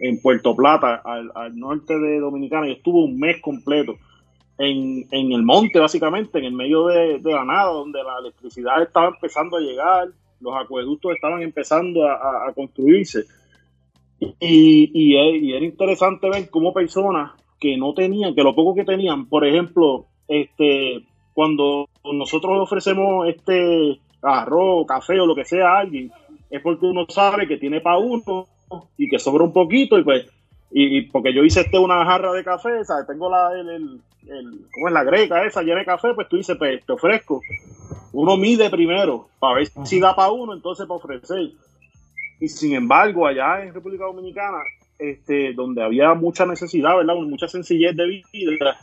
[0.00, 3.96] en Puerto Plata, al, norte de Dominicana, y estuve un mes completo
[4.58, 9.08] en, en el monte, básicamente, en el medio de, la nada, donde la electricidad estaba
[9.08, 10.08] empezando a llegar,
[10.40, 13.24] los acueductos estaban empezando a, construirse.
[14.20, 19.28] Y, y, era interesante ver cómo personas que no tenían, que lo poco que tenían,
[19.28, 26.10] por ejemplo, este, cuando nosotros ofrecemos este arroz, café o lo que sea a alguien,
[26.50, 28.46] es porque uno sabe que tiene para uno
[28.96, 30.26] y que sobra un poquito y pues
[30.70, 33.06] y, porque yo hice este una jarra de café, ¿sabes?
[33.06, 36.56] Tengo la el, el, ¿cómo es la greca esa llena de café, pues tú dices,
[36.58, 37.40] pues te ofrezco.
[38.12, 41.52] Uno mide primero para ver si da para uno, entonces para ofrecer.
[42.40, 44.58] Y sin embargo, allá en República Dominicana,
[44.98, 47.14] este, donde había mucha necesidad, ¿verdad?
[47.14, 48.76] Mucha sencillez de vida,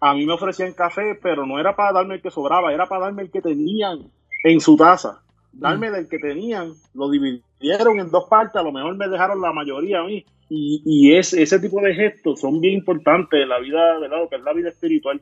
[0.00, 3.06] a mí me ofrecían café, pero no era para darme el que sobraba, era para
[3.06, 4.10] darme el que tenían
[4.44, 5.22] en su taza.
[5.52, 9.52] Darme del que tenían, lo dividieron en dos partes, a lo mejor me dejaron la
[9.52, 10.24] mayoría a mí.
[10.48, 14.18] Y, y es, ese tipo de gestos son bien importantes en la vida, ¿verdad?
[14.18, 15.20] Lo que es la vida espiritual.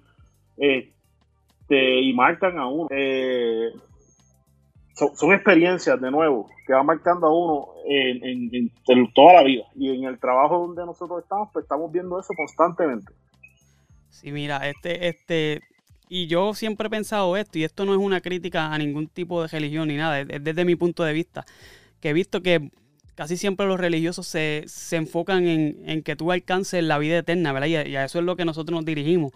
[0.57, 2.89] Este, y marcan a uno.
[2.91, 3.71] Eh,
[4.95, 9.65] son, experiencias, de nuevo, que van marcando a uno en, en, toda la vida.
[9.75, 13.13] Y en el trabajo donde nosotros estamos, pues estamos viendo eso constantemente.
[14.09, 15.61] Sí, mira, este, este,
[16.09, 19.43] y yo siempre he pensado esto, y esto no es una crítica a ningún tipo
[19.43, 21.45] de religión ni nada, es desde mi punto de vista,
[22.01, 22.71] que he visto que
[23.17, 27.67] casi siempre los religiosos se, enfocan en, que tú alcances la vida eterna, ¿verdad?
[27.67, 29.33] Y a, eso es lo que nosotros nos dirigimos.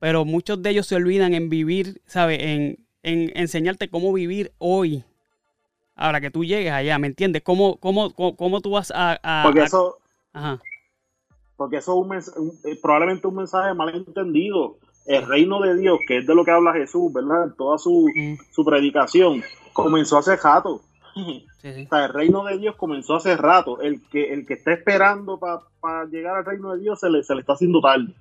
[0.00, 2.40] Pero muchos de ellos se olvidan en vivir, ¿sabes?
[2.42, 5.04] En, enseñarte cómo vivir hoy.
[5.94, 7.42] Ahora que tú llegues allá, ¿me entiendes?
[7.42, 9.42] ¿Cómo, cómo, cómo, tú vas a...
[9.44, 9.98] porque eso...
[11.56, 12.28] Porque eso es
[12.64, 16.72] eh, probablemente un mensaje malentendido el reino de Dios, que es de lo que habla
[16.72, 17.54] Jesús, ¿verdad?
[17.56, 18.38] Toda su, mm.
[18.50, 20.36] su predicación, comenzó hace
[21.16, 23.80] O sea, el reino de Dios comenzó hace rato.
[23.80, 27.34] El que, el que está esperando para llegar al reino de Dios se le, se
[27.34, 28.12] le está haciendo tarde.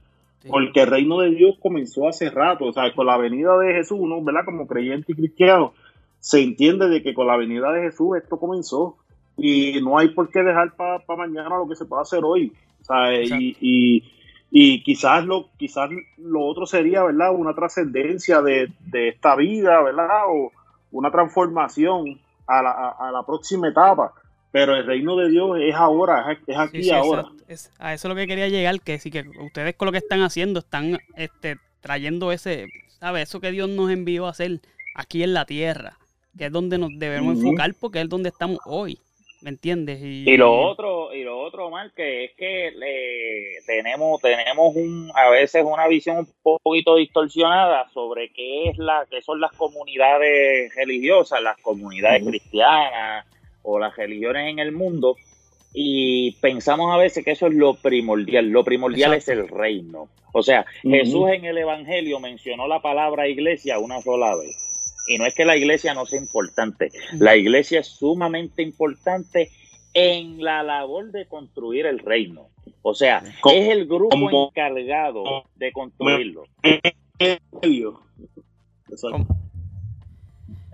[0.47, 2.65] Porque el reino de Dios comenzó hace rato.
[2.65, 4.23] O sea, con la venida de Jesús, ¿no?
[4.23, 4.45] ¿verdad?
[4.45, 5.73] Como creyente y cristiano,
[6.19, 8.97] se entiende de que con la venida de Jesús esto comenzó.
[9.37, 12.53] Y no hay por qué dejar para mañana lo que se puede hacer hoy.
[12.81, 14.03] O sea, y
[14.55, 17.33] y quizás lo, quizás lo otro sería, ¿verdad?
[17.33, 20.27] Una trascendencia de, esta vida, ¿verdad?
[20.27, 20.51] O
[20.91, 24.13] una transformación a la, a, la, próxima etapa.
[24.51, 27.25] Pero el reino de Dios es ahora, es, aquí y ahora.
[27.47, 29.97] Es, a eso es lo que quería llegar, que sí que ustedes con lo que
[29.97, 32.67] están haciendo están este, trayendo ese,
[32.99, 33.29] ¿sabes?
[33.29, 34.61] Eso que Dios nos envió a hacer
[34.95, 35.97] aquí en la tierra,
[36.37, 38.99] que es donde nos debemos enfocar porque es donde estamos hoy.
[39.43, 39.99] ¿Me entiendes?
[40.01, 45.29] Y, lo otro, y lo otro, mal que es que le, tenemos, tenemos un, a
[45.29, 51.43] veces una visión un poquito distorsionada sobre qué es la, qué son las comunidades religiosas,
[51.43, 53.25] las comunidades cristianas
[53.63, 55.17] o las religiones en el mundo,
[55.73, 58.47] y pensamos a veces que eso es lo primordial.
[58.47, 60.07] Lo primordial es el reino.
[60.31, 64.72] O sea, Jesús en el Evangelio mencionó la palabra iglesia una sola vez
[65.07, 69.51] y no es que la iglesia no sea importante, la iglesia es sumamente importante
[69.93, 72.49] en la labor de construir el reino.
[72.81, 76.45] O sea, es el grupo encargado de construirlo.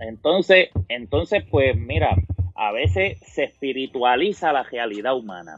[0.00, 2.16] Entonces, entonces, pues mira,
[2.54, 5.56] a veces se espiritualiza la realidad humana.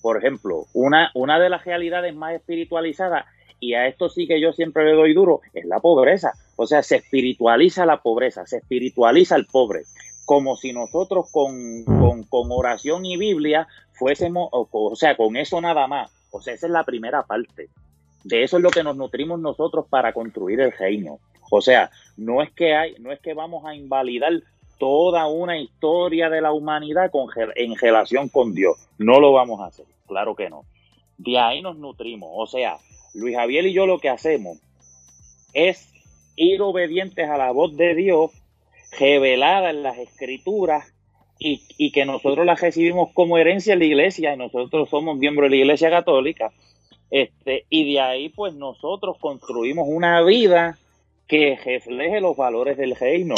[0.00, 3.26] Por ejemplo, una, una de las realidades más espiritualizadas,
[3.62, 6.32] y a esto sí que yo siempre le doy duro, es la pobreza.
[6.56, 9.82] O sea, se espiritualiza la pobreza, se espiritualiza el pobre,
[10.24, 11.84] como si nosotros con,
[12.50, 16.10] oración y Biblia fuésemos, o, sea, con eso nada más.
[16.32, 17.68] O sea, esa es la primera parte.
[18.24, 21.20] De eso es lo que nos nutrimos nosotros para construir el reino.
[21.48, 24.32] O sea, no es que hay, no es que vamos a invalidar
[24.80, 28.88] toda una historia de la humanidad con, en relación con Dios.
[28.98, 30.64] No lo vamos a hacer, claro que no.
[31.16, 32.28] De ahí nos nutrimos.
[32.32, 32.78] O sea,
[33.14, 34.58] Luis Javier y yo lo que hacemos
[35.52, 35.92] es
[36.36, 38.30] ir obedientes a la voz de Dios
[38.98, 40.92] revelada en las escrituras
[41.44, 45.56] y, que nosotros la recibimos como herencia en la iglesia y nosotros somos miembros de
[45.56, 46.52] la iglesia católica.
[47.10, 50.78] Este, y de ahí pues nosotros construimos una vida
[51.26, 53.34] que refleje los valores del reino,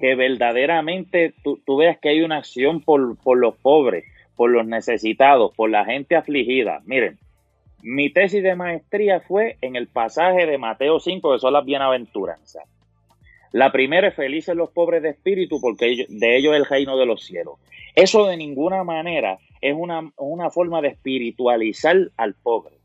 [0.00, 4.04] que verdaderamente tú, veas que hay una acción por, por los pobres,
[4.36, 6.80] por los necesitados, por la gente afligida.
[6.86, 7.18] Miren,
[7.86, 12.64] Mi tesis de maestría fue en el pasaje de Mateo 5, que son las bienaventuranzas.
[13.52, 17.04] La primera es felices los pobres de espíritu, porque de ellos es el reino de
[17.04, 17.58] los cielos.
[17.94, 22.76] Eso de ninguna manera es una, una forma de espiritualizar al pobre.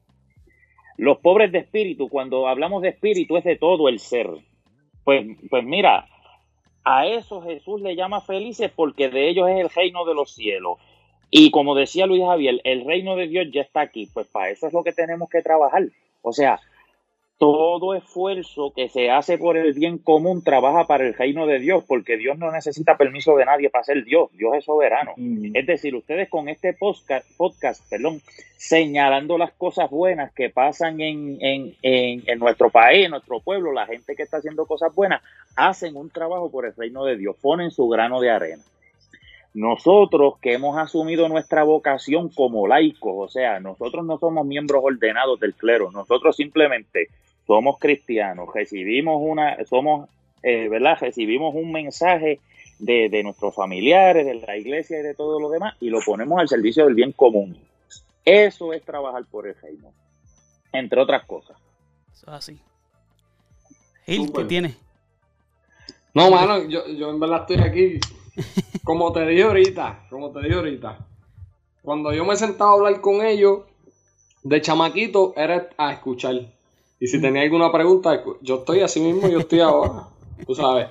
[0.97, 4.28] Los pobres de espíritu, cuando hablamos de espíritu, es de todo el ser.
[5.06, 6.10] Pues, pues mira,
[6.84, 10.78] a eso Jesús le llama felices porque de ellos es el reino de los cielos.
[11.32, 14.10] Y como decía Luis Javier, el reino de Dios ya está aquí.
[14.14, 15.84] Pues para eso es lo que tenemos que trabajar.
[16.22, 16.60] O sea,
[17.40, 21.86] todo esfuerzo que se hace por el bien común trabaja para el reino de Dios,
[21.88, 25.14] porque Dios no necesita permiso de nadie para ser Dios, Dios es soberano.
[25.16, 25.56] Mm.
[25.56, 28.22] Es decir, ustedes con este podcast, podcast perdón,
[28.58, 33.72] señalando las cosas buenas que pasan en, en, en, en nuestro país, en nuestro pueblo,
[33.72, 35.24] la gente que está haciendo cosas buenas,
[35.56, 38.64] hacen un trabajo por el reino de Dios, ponen su grano de arena.
[39.54, 45.39] Nosotros que hemos asumido nuestra vocación como laicos, o sea, nosotros no somos miembros ordenados
[45.39, 47.10] del clero, nosotros simplemente
[47.47, 50.08] somos cristianos, recibimos una, somos,
[50.43, 50.97] eh, ¿verdad?
[51.02, 52.39] Recibimos un mensaje
[52.78, 56.39] de, de, nuestros familiares, de la iglesia y de todo lo demás, y lo ponemos
[56.39, 57.58] al servicio del bien común.
[58.24, 59.91] Eso es trabajar por el reino,
[60.72, 61.58] entre otras cosas.
[62.14, 62.60] Eso es así.
[64.06, 64.76] Gil, ¿qué tiene?
[66.14, 68.00] No, mano, yo, yo en verdad estoy aquí.
[68.84, 71.06] Como te dije ahorita, como te dije ahorita.
[71.82, 73.62] Cuando yo me he sentado a hablar con ellos,
[74.44, 76.36] de chamaquito, era a escuchar.
[77.00, 80.08] Y si tenía alguna pregunta, yo estoy así mismo, yo estoy ahora.
[80.46, 80.88] Tú sabes.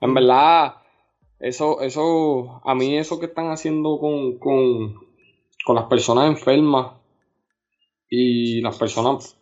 [0.00, 0.76] En verdad,
[1.40, 4.94] eso, eso, a mí eso que están haciendo con, con,
[5.64, 6.92] con las personas enfermas
[8.08, 9.36] y las personas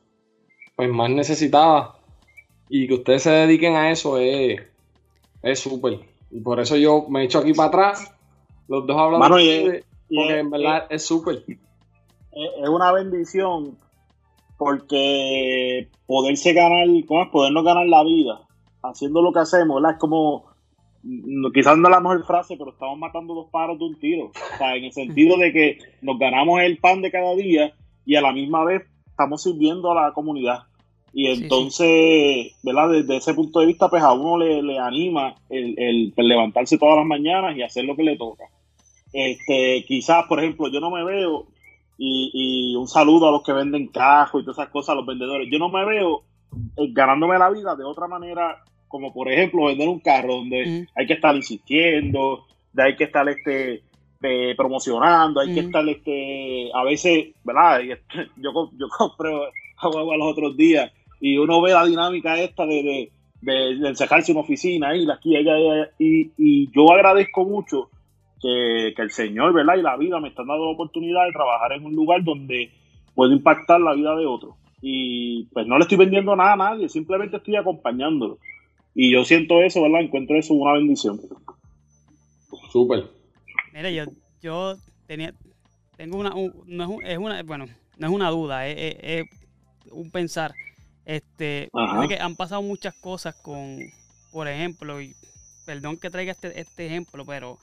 [0.77, 1.91] pues más necesitadas
[2.69, 4.61] y que ustedes se dediquen a eso es
[5.45, 6.01] es súper.
[6.35, 8.13] Y por eso yo me echo aquí para atrás,
[8.69, 9.79] los dos hablando Mano, y- porque
[10.11, 11.45] es- en verdad es súper.
[11.47, 13.79] es una bendición
[14.59, 17.29] porque poderse ganar, ¿cómo es?
[17.31, 18.41] Podernos ganar la vida
[18.83, 19.93] haciendo lo que hacemos, ¿verdad?
[19.93, 20.47] Es como,
[21.05, 24.27] no- quizás no es la mejor frase, pero estamos matando dos pájaros de un tiro.
[24.27, 27.73] O sea, en el sentido de que nos ganamos el pan de cada día
[28.05, 30.65] y a la misma vez estamos sirviendo a la comunidad.
[31.17, 32.91] Y Sí, entonces, ¿verdad?
[32.91, 36.77] Desde ese punto de vista, pues a uno le, le anima el, el, pues, levantarse
[36.77, 38.45] todas las mañanas y hacer lo que le toca.
[39.13, 41.47] Este, quizás, por ejemplo, yo no me veo,
[41.97, 45.07] y, y un saludo a los que venden cajos y todas esas cosas, a los
[45.07, 46.25] vendedores, yo no me veo
[46.77, 50.87] eh, ganándome la vida de otra manera, como por ejemplo vender un carro donde Ujú.
[50.97, 53.85] hay que estar insistiendo, de hay que estar este
[54.21, 55.69] eh, promocionando, hay que Ujú.
[55.69, 57.83] estar este a veces, ¿verdad?
[57.83, 59.33] Este, Yo, yo compré
[59.77, 60.91] agua los otros días
[61.27, 65.07] y uno ve la dinámica esta de, de, de, de encerrarse en una oficina ahí,
[65.11, 67.89] aquí, allá, allá, y, y yo agradezco mucho
[68.43, 69.77] que, que el Señor, ¿verdad?
[69.79, 72.71] Y la vida me están dando la oportunidad de trabajar en un lugar donde
[73.15, 74.57] puedo impactar la vida de otro.
[74.83, 78.39] Y pues no le estoy vendiendo nada a nadie, simplemente estoy acompañándolo.
[78.95, 80.03] Y yo siento eso, ¿verdad?
[80.03, 81.19] Encuentro eso una bendición.
[82.71, 83.05] Súper.
[83.73, 84.05] Mira, yo,
[84.43, 84.75] yo
[85.07, 85.33] tenía,
[85.97, 87.65] tengo una, un- no es, un- es una, bueno,
[87.99, 89.25] no es una duda, es, es-
[89.87, 90.53] es un pensar.
[91.07, 91.69] Este,
[92.09, 93.79] que han pasado muchas cosas con,
[94.33, 95.15] por ejemplo, y
[95.67, 97.59] perdón que traiga este, este ejemplo, pero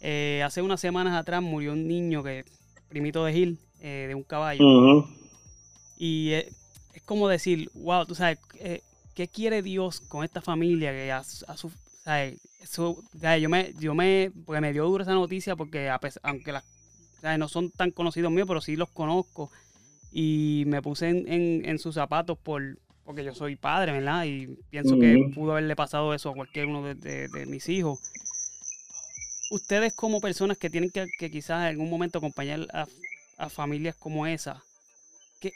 [0.00, 2.44] eh, hace unas semanas atrás murió un niño que,
[2.88, 4.64] primito de Gil, eh, de un caballo.
[5.98, 6.46] Y es,
[6.94, 8.80] es como decir, wow, tú sabes, eh,
[9.14, 11.72] ¿qué quiere Dios con esta familia que a, su- a su,
[12.04, 15.98] sabes, eso, sabes, yo me, yo me, porque me dio duro esa noticia porque a
[15.98, 16.64] pesar- aunque las,
[17.20, 19.50] sabes, no son tan conocidos míos, pero sí los conozco
[20.12, 24.24] y me puse en, en, en sus zapatos por, porque yo soy padre, ¿verdad?
[24.24, 27.98] Y pienso que pudo haberle pasado eso a cualquier uno de, de- de mis hijos.
[29.50, 32.86] Ustedes como personas que tienen que, que quizás en algún momento acompañar a,
[33.38, 34.60] a familias como esa,
[35.40, 35.52] ¿qué,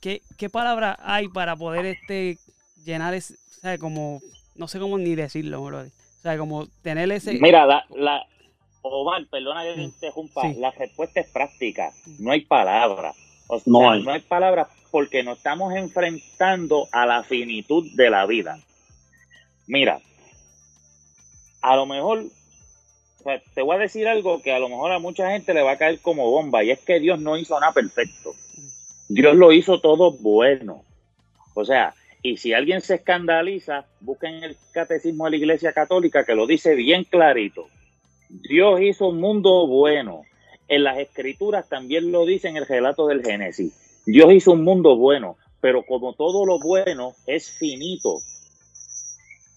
[0.00, 2.38] qué, qué palabra hay para poder este
[2.84, 4.20] llenar ese, sabe, como,
[4.54, 5.90] no sé cómo ni decirlo, brother.
[6.18, 7.34] O sea, como tener ese...
[7.40, 8.24] Mira, la, la,
[8.82, 10.54] Omar, perdona que te interrumpa, sí.
[10.60, 13.16] la respuesta es práctica, no hay palabras.
[13.48, 14.06] O sea, No no hay.
[14.08, 14.20] hay.
[14.20, 18.58] palabras porque nos estamos enfrentando a la finitud de la vida.
[19.66, 20.00] Mira,
[21.60, 24.98] a lo mejor, o sea, te voy a decir algo que a lo mejor a
[24.98, 27.72] mucha gente le va a caer como bomba, y es que Dios no hizo nada
[27.72, 28.34] perfecto.
[29.08, 30.84] Dios lo hizo todo bueno.
[31.54, 36.34] O sea, y si alguien se escandaliza, busquen el catecismo de la Iglesia Católica que
[36.34, 37.68] lo dice bien clarito.
[38.28, 40.22] Dios hizo un mundo bueno.
[40.68, 43.72] En las escrituras también lo dice en el relato del Génesis.
[44.06, 48.20] Dios hizo un mundo bueno, pero como todo lo bueno es finito,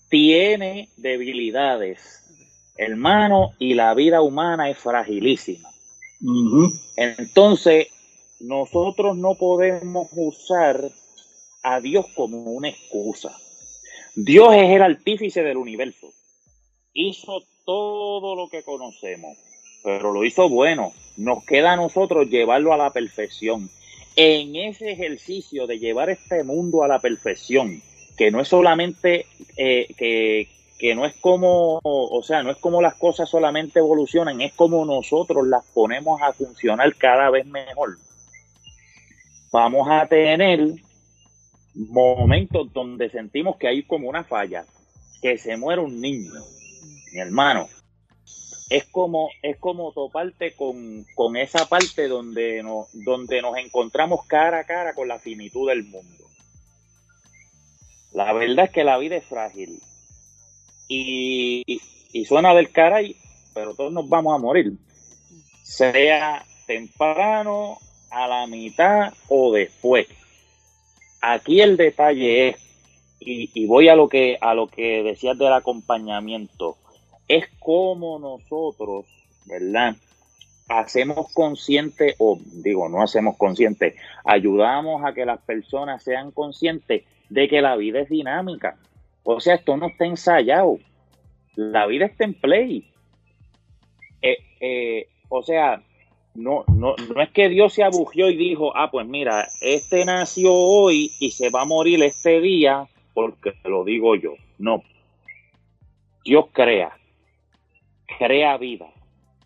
[0.10, 2.24] tiene debilidades,
[2.78, 5.70] hermano, y la vida humana es fragilísima.
[6.96, 7.88] Entonces,
[8.40, 10.92] nosotros no podemos usar
[11.64, 13.36] a Dios como una excusa.
[14.16, 16.12] Dios es el artífice del universo.
[16.94, 19.38] Hizo todo lo que conocemos,
[19.84, 20.94] pero lo hizo bueno.
[21.18, 23.70] Nos queda a nosotros llevarlo a la perfección.
[24.16, 27.82] En ese ejercicio de llevar este mundo a la perfección,
[28.18, 29.26] que no es solamente
[29.58, 34.42] eh, que, que no es como, o sea, no es como las cosas solamente evolucionan,
[34.42, 37.98] es como nosotros las ponemos a funcionar cada vez mejor.
[39.52, 40.74] Vamos a tener
[41.74, 44.66] momentos donde sentimos que hay como una falla,
[45.22, 46.32] que se muere un niño,
[47.14, 47.68] mi hermano.
[48.72, 54.60] Es como, es como toparte con, con esa parte donde, no, donde nos encontramos cara
[54.60, 56.26] a cara con la finitud del mundo.
[58.14, 59.82] La verdad es que la vida es frágil.
[60.88, 61.64] Y,
[62.14, 63.16] y suena del caray,
[63.54, 64.74] pero todos nos vamos a morir.
[65.64, 67.78] Sea temprano,
[68.12, 70.08] a la mitad o después.
[71.22, 72.56] Aquí el detalle es,
[73.20, 76.78] y, voy a lo que a lo que decías del acompañamiento,
[77.32, 79.06] es como nosotros,
[79.46, 79.96] ¿verdad?
[80.68, 87.48] Hacemos consciente, o digo, no hacemos consciente, ayudamos a que las personas sean conscientes de
[87.48, 88.78] que la vida es dinámica.
[89.24, 90.78] O sea, esto no está ensayado.
[91.56, 92.92] La vida está en play.
[94.22, 95.82] Eh, eh, o sea,
[96.36, 100.54] no, no, no es que Dios se abugió y dijo, ah, pues mira, este nació
[100.54, 104.34] hoy y se va a morir este día porque lo digo yo.
[104.58, 104.84] No.
[106.26, 106.92] Dios crea,
[108.18, 108.88] crea vida,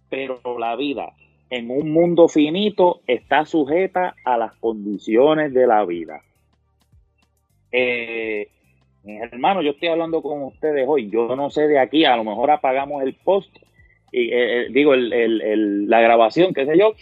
[0.10, 1.14] pero la vida
[1.50, 6.22] en un mundo finito está sujeta a las condiciones de la vida.
[7.72, 8.50] Eh,
[9.04, 12.24] mis hermanos, yo estoy hablando con ustedes hoy, yo no sé de aquí, a lo
[12.24, 13.56] mejor apagamos el post
[14.12, 16.94] y, eh, eh, digo, el, la grabación, qué sé yo.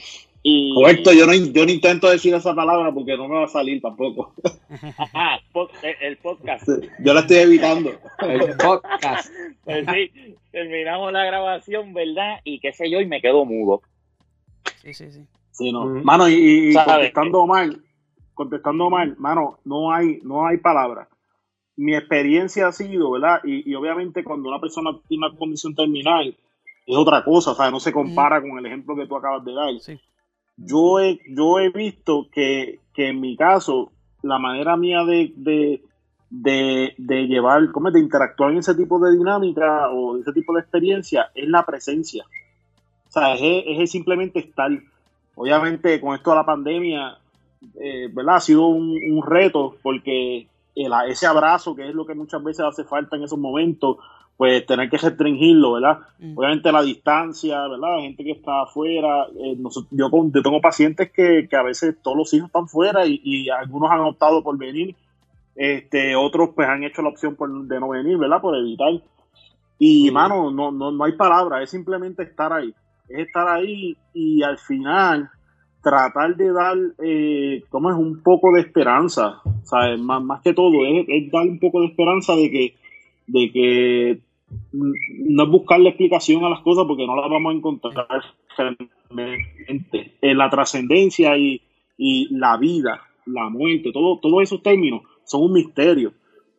[0.46, 3.48] Y, Correcto, yo no, yo no intento decir esa palabra porque no me va a
[3.48, 4.34] salir tampoco.
[5.14, 5.40] Ah,
[6.02, 6.68] el, podcast.
[7.00, 7.92] Yo la estoy evitando.
[8.20, 9.32] El podcast.
[9.64, 12.42] Pues sí, terminamos la grabación, ¿verdad?
[12.44, 13.82] Y qué sé yo, y me quedo mudo.
[14.82, 15.26] Sí, sí, sí.
[15.52, 15.86] Sí, no.
[15.86, 17.82] Mano, y, y contestando mal,
[18.34, 21.08] contestando mal, mano, no hay, no hay palabras.
[21.78, 23.40] Mi experiencia ha sido, ¿verdad?
[23.46, 26.36] Y, y obviamente cuando una persona tiene una condición terminal,
[26.86, 29.54] es otra cosa, o sea, no se compara con el ejemplo que tú acabas de
[29.54, 29.74] dar.
[30.58, 33.92] Yo, he, yo he visto que, en mi caso,
[34.22, 35.34] la manera mía de,
[36.30, 37.94] de, de, llevar, ¿cómo es?
[37.94, 42.26] de interactuar en ese tipo de dinámica o ese tipo de experiencia es la presencia.
[43.08, 44.72] O sea, es, simplemente estar.
[45.36, 47.18] Obviamente, con esto de la pandemia,
[47.80, 48.36] eh, ¿verdad?
[48.36, 50.48] Ha sido un, un reto porque
[51.08, 53.98] ese abrazo, que es lo que muchas veces hace falta en esos momentos,
[54.38, 56.00] pues tener que restringirlo, ¿verdad?
[56.20, 56.38] Mm.
[56.38, 57.98] Obviamente la distancia, ¿verdad?
[57.98, 59.58] La gente que está afuera, eh,
[59.92, 60.10] yo,
[60.44, 64.58] tengo pacientes que, a veces todos los hijos están fuera y, algunos han optado por
[64.58, 64.96] venir,
[65.56, 68.42] este, otros pues han hecho la opción de no venir, ¿verdad?
[68.42, 69.02] Por evitar.
[69.78, 72.74] Y, mano, no, no, no hay palabra, es simplemente estar ahí.
[73.10, 75.30] Es estar ahí y al final
[75.84, 77.98] tratar de dar, eh, como es?
[77.98, 80.00] Un poco de esperanza, ¿sabes?
[80.00, 82.76] Más, más que todo, es, es dar un poco de esperanza de que
[83.28, 84.20] de que
[84.72, 88.08] no es buscarle explicación a las cosas porque no las vamos a encontrar
[90.22, 91.62] en la trascendencia y,
[92.32, 96.14] la vida, la muerte, todo, todos esos términos son un misterio.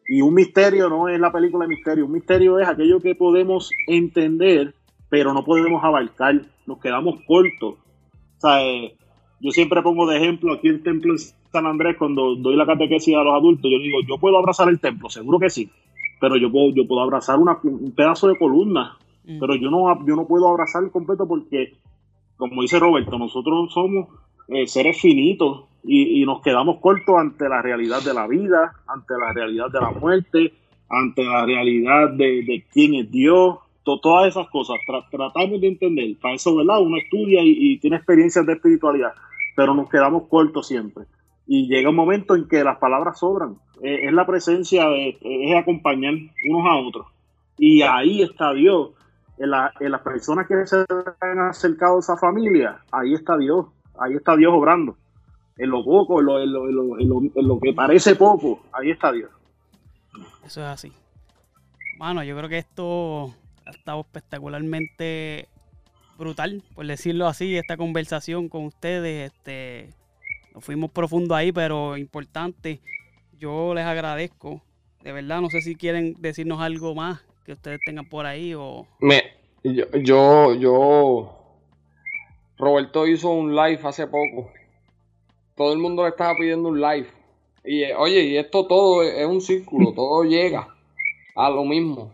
[0.07, 3.71] Y un misterio no es la película de misterio, un misterio es aquello que podemos
[3.87, 4.75] entender,
[5.09, 7.75] pero no podemos abarcar, nos quedamos cortos.
[7.75, 8.95] O sea, eh,
[9.41, 13.15] yo siempre pongo de ejemplo aquí el templo de San Andrés cuando doy la catequesis
[13.15, 15.71] a los adultos, yo digo, yo puedo abrazar el templo, seguro que sí,
[16.25, 18.97] pero yo puedo, yo puedo abrazar una, un pedazo de columna,
[19.27, 19.39] mm.
[19.39, 21.75] pero yo no, yo no puedo abrazar el completo porque,
[22.39, 24.09] como dice Roberto, nosotros somos
[24.49, 29.35] eh, seres finitos y, nos quedamos cortos ante la realidad de la vida, ante la
[29.35, 30.55] realidad de la muerte,
[30.89, 34.79] ante la realidad de, quién es Dios, todas esas cosas.
[35.11, 36.81] tratamos de entender, para eso, ¿verdad?
[36.81, 39.13] Uno estudia y tiene experiencias de espiritualidad,
[39.55, 41.05] pero nos quedamos cortos siempre
[41.47, 43.57] y llega un momento en que las palabras sobran.
[43.83, 46.15] es la presencia, de, es acompañar
[46.49, 47.07] unos a otros.
[47.59, 48.91] Y ahí está Dios.
[49.37, 50.85] En, las personas que se
[51.21, 53.67] han acercado a esa familia, ahí está Dios.
[53.99, 54.97] Ahí está Dios obrando.
[55.57, 59.31] En lo poco, en lo, en lo, que parece poco, ahí está Dios.
[60.45, 60.93] Eso es así.
[61.99, 63.33] Mano, yo creo que esto
[63.67, 65.49] ha estado espectacularmente
[66.19, 69.33] brutal, por decirlo así, esta conversación con ustedes.
[69.33, 69.91] Este,
[70.55, 72.81] nos fuimos profundo ahí, pero importante.
[73.37, 74.63] Yo les agradezco.
[75.03, 78.87] De verdad, no sé si quieren decirnos algo más que ustedes tengan por ahí o...
[79.01, 79.23] Me,
[79.63, 81.37] yo, yo,
[82.57, 84.51] Roberto hizo un live hace poco
[85.57, 87.07] todo el mundo le estaba pidiendo un live.
[87.65, 90.69] Y eh, oye, y esto todo es, es un círculo, todo llega
[91.35, 92.13] a lo mismo.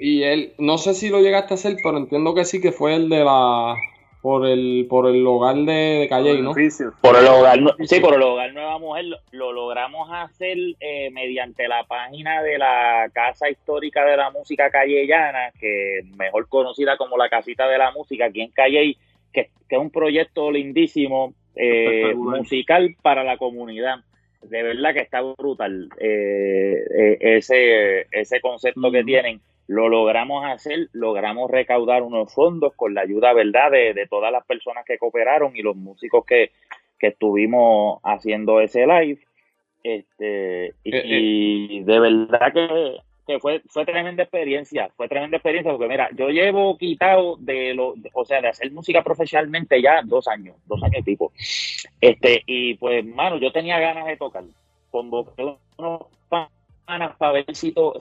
[0.00, 2.94] Y él, no sé si lo llegaste a hacer, pero entiendo que sí que fue
[2.94, 3.74] el de la
[4.20, 6.52] por el por el hogar de, de Calle, ¿no?
[7.00, 11.68] Por el hogar, sí, por el hogar Nueva Mujer lo, lo logramos hacer eh, mediante
[11.68, 17.28] la página de la Casa Histórica de la Música Callellana, que mejor conocida como la
[17.28, 18.96] Casita de la Música aquí en Calle,
[19.32, 23.96] que, que es un proyecto lindísimo eh, musical para la comunidad.
[24.42, 30.88] De verdad que está brutal eh, eh, ese, ese concepto que tienen lo logramos hacer,
[30.92, 35.54] logramos recaudar unos fondos con la ayuda, ¿verdad?, de, de todas las personas que cooperaron
[35.54, 36.50] y los músicos que,
[36.98, 39.20] que estuvimos haciendo ese live.
[39.84, 42.96] Este, y, Eh, y de verdad que,
[43.26, 47.92] que fue, fue tremenda experiencia, fue tremenda experiencia, porque mira, yo llevo quitado de lo,
[47.94, 51.30] de- o sea, de hacer música profesionalmente ya dos años, dos años pico.
[52.00, 54.44] Este, y pues, mano, yo tenía ganas de tocar.
[54.90, 55.42] Convoqué
[55.76, 56.06] unos
[56.88, 57.94] panas para si, to-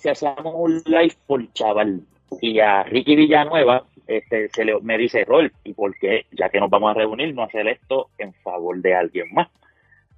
[0.55, 2.01] un live por chaval.
[2.41, 6.25] Y a Ricky Villanueva este, se le, me dice, Rol, ¿y por qué?
[6.31, 9.49] Ya que nos vamos a reunir, no hacer esto en favor de alguien más.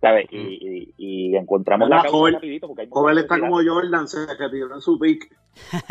[0.02, 0.28] ¿Sabes?
[0.32, 2.34] Y, y, y encontramos la ¿Verdad, causa Joel?
[2.36, 2.68] rapidito.
[2.68, 5.30] Porque hay Joel está como Jordan, se retiró en su pick.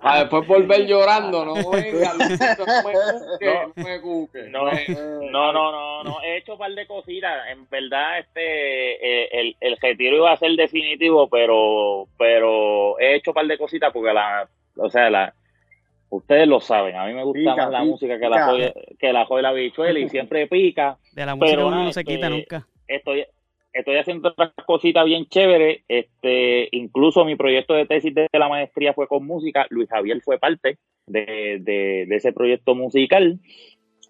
[0.00, 3.72] Para después volver llorando, no venga, no me cuque, No.
[3.74, 4.42] no me cuque.
[4.50, 4.64] No,
[5.30, 7.48] no, no, no, no, he hecho un par de cositas.
[7.50, 13.30] En verdad, este, eh, el, el retiro iba a ser definitivo, pero, pero he hecho
[13.32, 15.34] un par de cositas porque la, o sea, la,
[16.10, 17.90] ustedes lo saben, a mí me gusta Pica, más la pica.
[17.90, 20.98] música que la joya, que la joya y la bichuela y siempre pica.
[21.14, 22.66] De la música Pero, uno no se quita este, nunca.
[22.86, 23.24] Estoy,
[23.72, 25.82] estoy haciendo otras cositas bien chéveres.
[25.88, 29.66] Este, incluso mi proyecto de tesis de la maestría fue con música.
[29.70, 33.38] Luis Javier fue parte de, de, de ese proyecto musical.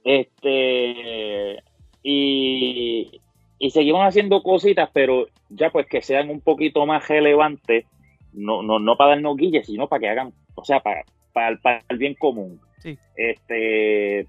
[0.04, 1.62] Este,
[2.02, 3.20] y,
[3.58, 7.84] y seguimos haciendo cositas, pero ya pues que sean un poquito más relevantes,
[8.32, 11.82] no, no, no para darnos guilles, sino para que hagan, o sea, para, para, para
[11.88, 12.60] el bien común.
[12.78, 12.98] Sí.
[13.16, 14.26] Este,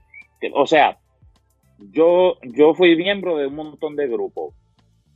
[0.54, 0.98] o sea,
[1.92, 4.54] yo, yo fui miembro de un montón de grupos.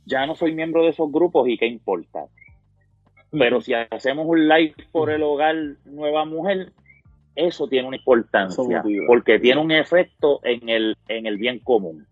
[0.04, 2.26] Ya no soy miembro de esos grupos y qué importa.
[3.30, 6.72] Pero si hacemos un live por el hogar Nueva Mujer,
[7.34, 12.06] eso tiene una importancia, porque tiene un efecto en el, en el bien común.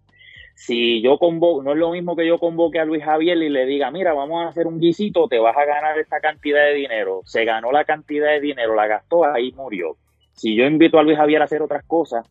[0.54, 3.66] Si yo convoco, no es lo mismo que yo convoque a Luis Javier y le
[3.66, 7.22] diga, mira, vamos a hacer un guisito, te vas a ganar esta cantidad de dinero.
[7.24, 9.96] Se ganó la cantidad de dinero, la gastó, ahí murió.
[10.32, 12.26] Si yo invito a Luis Javier a hacer otras cosas,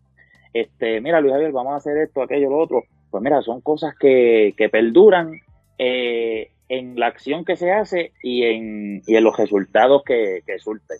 [0.53, 2.83] este, mira, Luis Javier, vamos a hacer esto, aquello, lo otro.
[3.11, 5.39] Pues mira, son cosas que, que perduran
[5.77, 10.59] eh, en la acción que se hace y en, y en los resultados que, que
[10.59, 10.97] surten.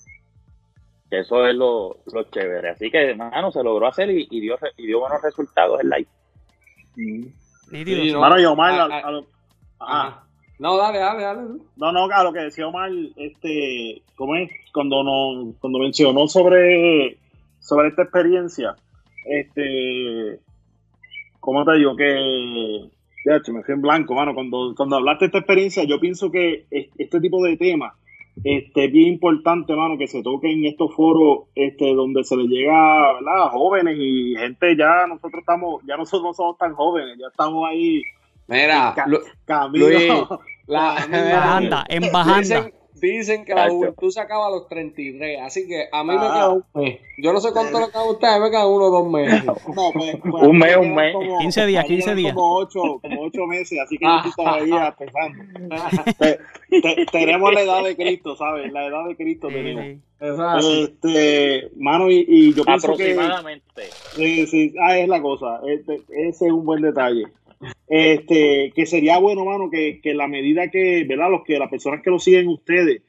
[1.10, 2.70] Eso es lo, lo chévere.
[2.70, 6.08] Así que, hermano, se logró hacer y, y dio, y dio buenos resultados en live.
[6.96, 8.20] Sí, no.
[8.20, 9.26] Mano, y Omar, a- a lo-
[9.80, 10.08] Ajá.
[10.08, 10.24] ajá.
[10.60, 11.42] No, dale, dale, dale.
[11.76, 14.50] No, no, a lo que decía Omar, este, ¿cómo es?
[14.74, 17.18] Cuando nos, cuando mencionó sobre,
[17.60, 18.76] sobre esta experiencia,
[19.26, 20.40] este,
[21.40, 21.96] ¿cómo te digo?
[21.96, 22.90] Que,
[23.26, 24.34] ya, me fui en blanco, mano.
[24.34, 27.94] Cuando, cuando hablaste de esta experiencia, yo pienso que es- este tipo de temas,
[28.44, 32.44] este, es bien importante, mano, que se toque en estos foros, este, donde se le
[32.46, 33.44] llega, ¿verdad?
[33.44, 37.68] A jóvenes y gente ya, nosotros estamos, ya nosotros no somos tan jóvenes, ya estamos
[37.70, 38.02] ahí,
[38.48, 38.94] Mira,
[39.46, 39.68] Ca-.
[39.68, 40.12] Luis,
[40.68, 42.40] la, Bajanda, en bajanda.
[42.40, 42.74] Dicen,
[43.08, 46.32] dicen que la juventud se acaba a los 33, así que a mí me Ah.
[46.34, 47.00] queda un mes.
[47.18, 49.44] Yo no sé cuánto le queda a ustedes, me queda uno o dos meses.
[49.46, 49.56] No,
[49.94, 51.14] pues, pues, Un mes, a mí un me mes.
[51.14, 52.34] como- 15 días, a mí me 15 quedan días.
[52.34, 54.22] Como 8, como ocho meses, así que Ah.
[54.24, 55.44] yo estoy todavía pensando.
[56.20, 56.40] Te-
[56.82, 58.72] te- tenemos la edad de Cristo, ¿sabes?
[58.72, 59.84] La edad de Cristo Sí, tenemos.
[59.86, 60.00] sí.
[60.84, 63.12] Este, mano, y, y yo pienso que...
[63.12, 63.84] Aproximadamente.
[64.16, 65.60] Sí, sí, ah, es la cosa.
[65.68, 67.26] Este, ese es un buen detalle.
[67.88, 71.30] Este, que sería bueno, mano, que, que la medida que, ¿verdad?
[71.30, 73.04] Los que, las personas que lo siguen ustedes,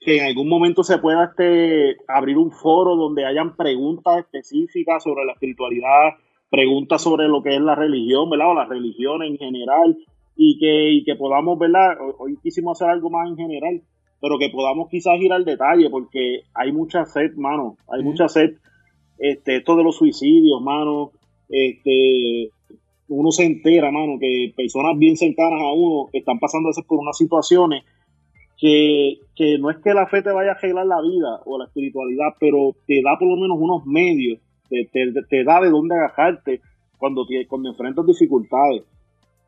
[0.00, 5.24] que en algún momento se pueda este, abrir un foro donde hayan preguntas específicas sobre
[5.24, 6.14] la espiritualidad,
[6.50, 8.50] preguntas sobre lo que es la religión, ¿verdad?
[8.50, 9.96] O la religión en general,
[10.36, 11.98] y que, y que podamos, ¿verdad?
[12.18, 13.82] Hoy, quisimos hacer algo más en general,
[14.20, 18.52] pero que podamos quizás ir al detalle, porque hay mucha sed, mano, hay mucha sed
[19.18, 21.10] este, esto de los suicidios, mano,
[21.48, 22.50] este,
[23.08, 26.98] uno se entera, mano, que personas bien cercanas a uno están pasando a veces por
[26.98, 27.84] unas situaciones
[28.58, 31.66] que, que no es que la fe te vaya a arreglar la vida o la
[31.66, 35.94] espiritualidad, pero te da por lo menos unos medios, te, te, te da de dónde
[35.94, 36.60] agajarte
[36.98, 38.82] cuando, tie- cuando enfrentas dificultades.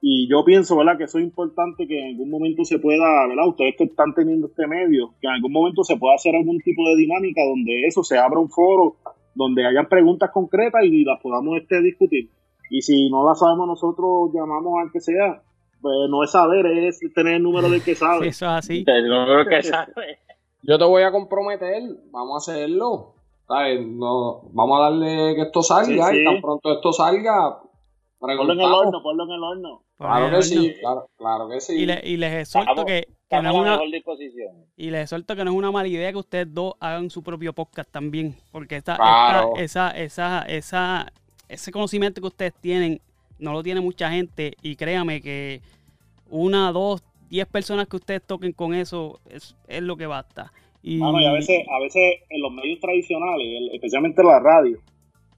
[0.03, 3.49] Y yo pienso, ¿verdad?, que eso es importante que en algún momento se pueda, ¿verdad?,
[3.49, 6.89] ustedes que están teniendo este medio, que en algún momento se pueda hacer algún tipo
[6.89, 8.97] de dinámica donde eso se abra un foro,
[9.35, 12.31] donde hayan preguntas concretas y las podamos este, discutir.
[12.71, 15.43] Y si no la sabemos nosotros, llamamos al que sea.
[15.83, 18.29] Pues no es saber, es tener el número del que sabe.
[18.29, 18.85] Eso es así.
[18.87, 20.18] El número que sabe.
[20.62, 23.14] Yo te voy a comprometer, vamos a hacerlo.
[23.49, 23.85] ¿sabes?
[23.85, 26.21] No, vamos a darle que esto salga Sí, sí.
[26.23, 27.59] y tan pronto esto salga,
[28.21, 29.83] Ponlo en el horno, ponlo en el horno.
[29.97, 31.73] Claro que sí, claro, claro que sí.
[31.75, 34.57] Y, le- y les exhorto que, que Estamos no a es la una, mejor disposición.
[34.77, 37.55] y les exhorto que no es una mala idea que ustedes dos hagan su propio
[37.55, 39.53] podcast también, porque esta, Claro.
[39.57, 41.12] esta- esa, esa, esa,
[41.51, 43.01] ese conocimiento que ustedes tienen
[43.38, 45.61] no lo tiene mucha gente y créame que
[46.30, 50.53] una, dos, diez personas que ustedes toquen con eso es, es lo que basta.
[50.82, 54.78] Y, a veces, a veces en los medios tradicionales, especialmente en la radio,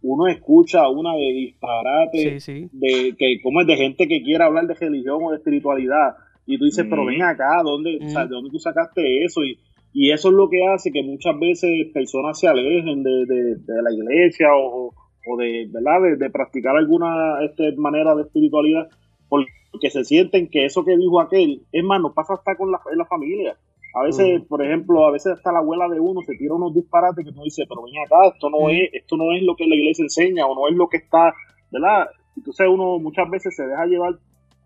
[0.02, 2.68] uno escucha una de disparate sí, sí.
[2.72, 6.58] de que como es de gente que quiere hablar de religión o de espiritualidad y
[6.58, 7.06] tú dices, pero Mm.
[7.06, 8.28] ven acá, ¿dónde, o sea, Mm.
[8.28, 9.44] ¿de dónde tú sacaste eso?
[9.44, 9.58] Y,
[9.92, 13.82] y eso es lo que hace que muchas veces personas se alejen de, de- de
[13.82, 14.92] la iglesia o,
[15.26, 16.02] o de, ¿verdad?
[16.02, 18.88] De, de practicar alguna este, manera de espiritualidad
[19.28, 22.80] porque se sienten que eso que dijo aquel, es más, nos pasa hasta con la,
[22.92, 23.56] en la familia.
[23.94, 27.24] A veces, por ejemplo, a veces hasta la abuela de uno se tira unos disparates
[27.24, 29.74] que uno dice, pero ven acá, esto no es, esto no es lo que la
[29.74, 31.34] iglesia enseña o no es lo que está,
[31.70, 32.08] ¿verdad?
[32.36, 34.14] Entonces uno muchas veces se deja llevar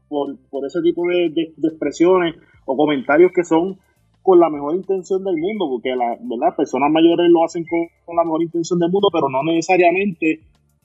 [0.08, 2.34] por, por ese tipo de, de- de expresiones
[2.64, 3.78] o comentarios que son
[4.26, 6.56] con la mejor intención del mundo, porque la, ¿verdad?
[6.56, 10.40] personas mayores lo hacen con, con la mejor intención del mundo, pero no necesariamente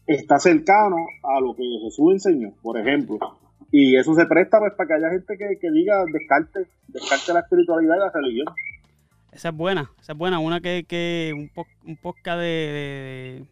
[0.06, 3.18] está cercano a lo que Jesús enseñó, por ejemplo.
[3.72, 7.40] Y eso se presta pues, para que haya gente que, que diga descarte, descarte la
[7.40, 8.48] espiritualidad y la religión.
[9.32, 10.40] Esa es buena, esa es buena.
[10.40, 13.46] Una que, que un, po- un podcast de,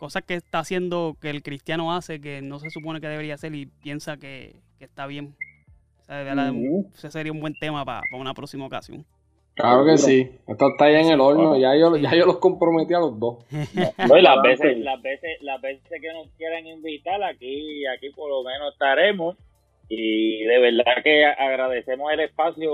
[0.00, 3.54] cosas que está haciendo que el cristiano hace que no se supone que debería hacer
[3.54, 5.34] y piensa que, que está bien.
[6.00, 9.06] O sea, de ese sería un buen tema para una próxima ocasión.
[9.54, 10.30] Claro que sí.
[10.48, 11.56] Esto está ya en el horno.
[11.58, 13.44] Ya yo, ya yo los comprometí a los dos.
[14.08, 18.30] No, y las veces, las veces, las veces que nos quieran invitar aquí, aquí por
[18.30, 19.36] lo menos estaremos.
[19.88, 22.70] Y de verdad que agradecemos el espacio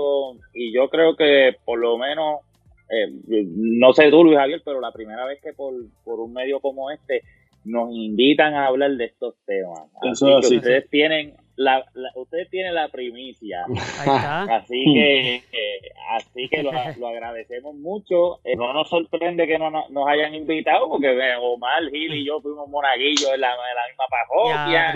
[0.53, 2.41] y yo creo que por lo menos,
[2.89, 5.73] eh, no sé tú Luis Javier, pero la primera vez que por,
[6.05, 7.23] por un medio como este
[7.65, 9.79] nos invitan a hablar de estos temas.
[10.03, 10.57] Eso Así es que así.
[10.57, 13.65] ustedes tienen la, la- ustedes tienen la primicia.
[13.67, 14.43] Ahí está.
[14.43, 18.39] Así que, que- así que lo, lo agradecemos mucho.
[18.45, 22.25] Eh, no nos sorprende que no nos, nos hayan invitado, porque eh, Omar, Gil y
[22.25, 24.91] yo fuimos monaguillos en la, en la misma parroquia,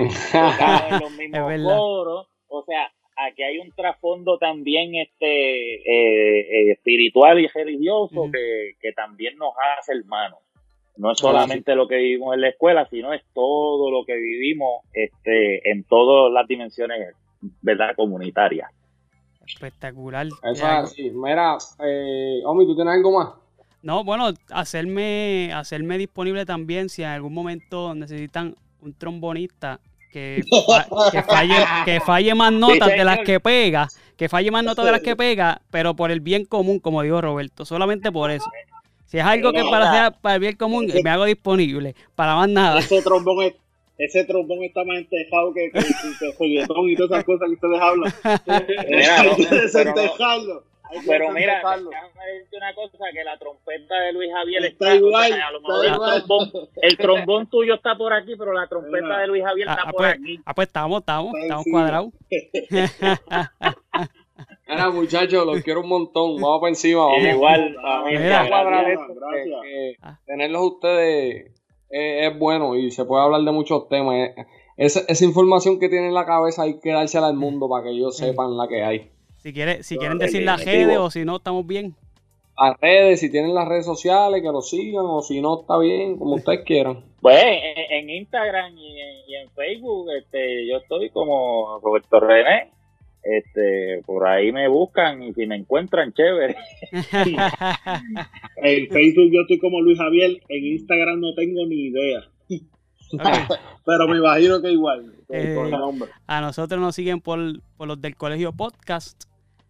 [0.94, 1.40] en los mismos
[1.76, 2.28] coros.
[2.48, 2.92] O sea,
[3.28, 5.26] aquí hay un trasfondo también este
[5.76, 10.40] eh, eh, espiritual y religioso que, que también nos hace hermanos.
[10.98, 14.84] No es solamente lo que vivimos en la escuela, sino es todo lo que vivimos
[14.94, 17.16] este, en todas las dimensiones,
[17.62, 17.96] ¿verdad?
[17.96, 18.70] Comunitarias.
[19.46, 20.28] Espectacular.
[20.28, 21.10] Eso es así.
[21.12, 23.34] Mira, eh, Omi, ¿tú tienes algo más?
[23.82, 29.80] No, bueno, hacerme, hacerme disponible también si en algún momento necesitan un trombonista
[30.12, 30.44] que,
[31.12, 33.88] que falle, que falle más notas de las que pega,
[34.18, 37.22] que falle más notas de las que pega, pero por el bien común, como dijo
[37.22, 38.50] Roberto, solamente por eso.
[39.12, 42.48] Si es algo que para hacer para el bien común, me hago disponible, para más
[42.48, 42.80] nada.
[42.80, 43.56] Ese trombón es-
[43.98, 47.82] ese trombón está más entejado que, que, que, reggaetón y todas esas cosas que ustedes
[47.82, 48.14] hablan.
[48.88, 49.28] Mira, Hay
[50.98, 54.86] no, que pero mira, déjame decirte una cosa, que la trompeta de Luis Javier Está
[54.94, 56.26] está, igual, o sea, a lo está mejor el igual.
[56.26, 59.84] trombón, el trombón tuyo está por aquí, pero la trompeta de Luis Javier Ah, está
[59.84, 60.40] ah, por pues, aquí.
[60.46, 62.10] ah, pues estamos, estamos, estamos cuadrados.
[64.88, 66.36] Mira, muchachos, los quiero un montón.
[66.42, 67.06] Vamos para encima.
[67.06, 67.24] Vamos.
[67.24, 67.76] Igual,
[68.06, 68.42] mira.
[68.42, 69.02] A cuadrar gracias.
[69.10, 69.60] esto, Gracias.
[69.64, 70.20] que- que Ah.
[70.26, 71.52] tenerlos ustedes
[71.90, 74.16] eh, es bueno y se puede hablar de muchos temas.
[74.16, 74.36] Eh,
[74.78, 77.90] Esa, esa información que tienen en la cabeza hay que dársela al mundo para que
[77.92, 78.24] ellos Sí.
[78.26, 79.12] sepan la que hay.
[79.38, 81.94] Si, quiere, si quieren decir las redes o si no, estamos bien.
[82.58, 86.18] Las redes, si tienen las redes sociales, que lo sigan o si no, está bien,
[86.18, 87.04] como ustedes quieran.
[87.22, 92.72] Pues en, en Instagram y en, y en Facebook, este, yo estoy como Roberto René.
[93.24, 96.56] Este, por ahí me buscan y si me encuentran, chévere.
[98.64, 102.22] En Facebook yo estoy como Luis Javier, en Instagram no tengo ni idea.
[103.86, 105.56] Pero me imagino que igual, Eh.
[106.28, 107.40] A nosotros nos siguen por,
[107.78, 109.24] por los del colegio podcast.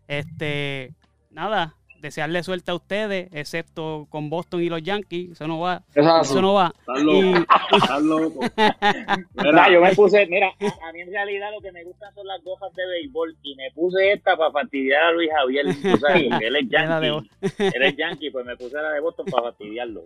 [0.08, 0.94] Este,
[1.30, 5.32] nada, desearle suerte a ustedes, excepto con Boston y los Yankees.
[5.32, 5.84] Eso no va.
[5.94, 6.22] Eso.
[6.22, 6.74] Eso no va.
[6.80, 7.46] Estás Y, loco,
[7.78, 8.40] estás loco.
[9.44, 12.26] Mira, yo me puse, mira, a, a mí en realidad lo que me gustan son
[12.28, 15.66] las gojas de béisbol y me puse esta para fastidiar a Luis Javier.
[15.66, 17.30] Tú sabes, él es yankee.
[17.60, 20.04] Él es yankee, pues me puse la de Boston para fastidiarlo.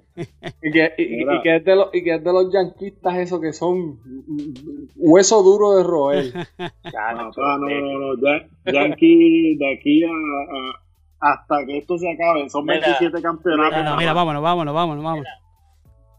[0.62, 3.18] Y que, y- y- y que es de los, y que es de los yanquistas
[3.18, 4.00] esos que son
[4.96, 6.32] hueso duro de roer.
[6.34, 10.82] Chacho, papá, no, eh, no, no, ya- Yankee de aquí a, a-
[11.20, 12.80] hasta que esto se acabe, son Mira.
[12.82, 13.84] 27 campeonatos.
[13.84, 15.28] no, mira, vámonos, vámonos, vámonos, vámonos.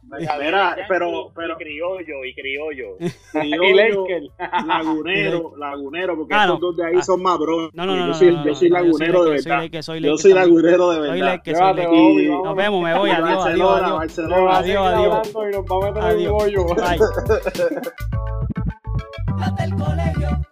[0.09, 2.97] Mira, pero, pero Y criollo, y criollo.
[3.35, 4.07] lagunero,
[5.59, 7.03] lagunero, porque Ah, estos dos de ahí Ah.
[7.03, 7.71] son más bros.
[7.75, 8.07] No, no, no.
[8.07, 9.65] yo soy, no, no, yo soy lagunero de verdad.
[9.65, 10.01] Yo soy
[10.33, 11.43] lagunero de Soy verdad.
[12.45, 13.11] Nos vemos, me voy.
[13.11, 14.19] Adiós, adiós, adiós.
[14.19, 15.33] Adiós, adiós.
[15.35, 16.33] y nos va a meter en el Adiós.
[16.33, 16.65] bollo.
[16.67, 16.99] Bye.
[19.77, 20.47] Colegio.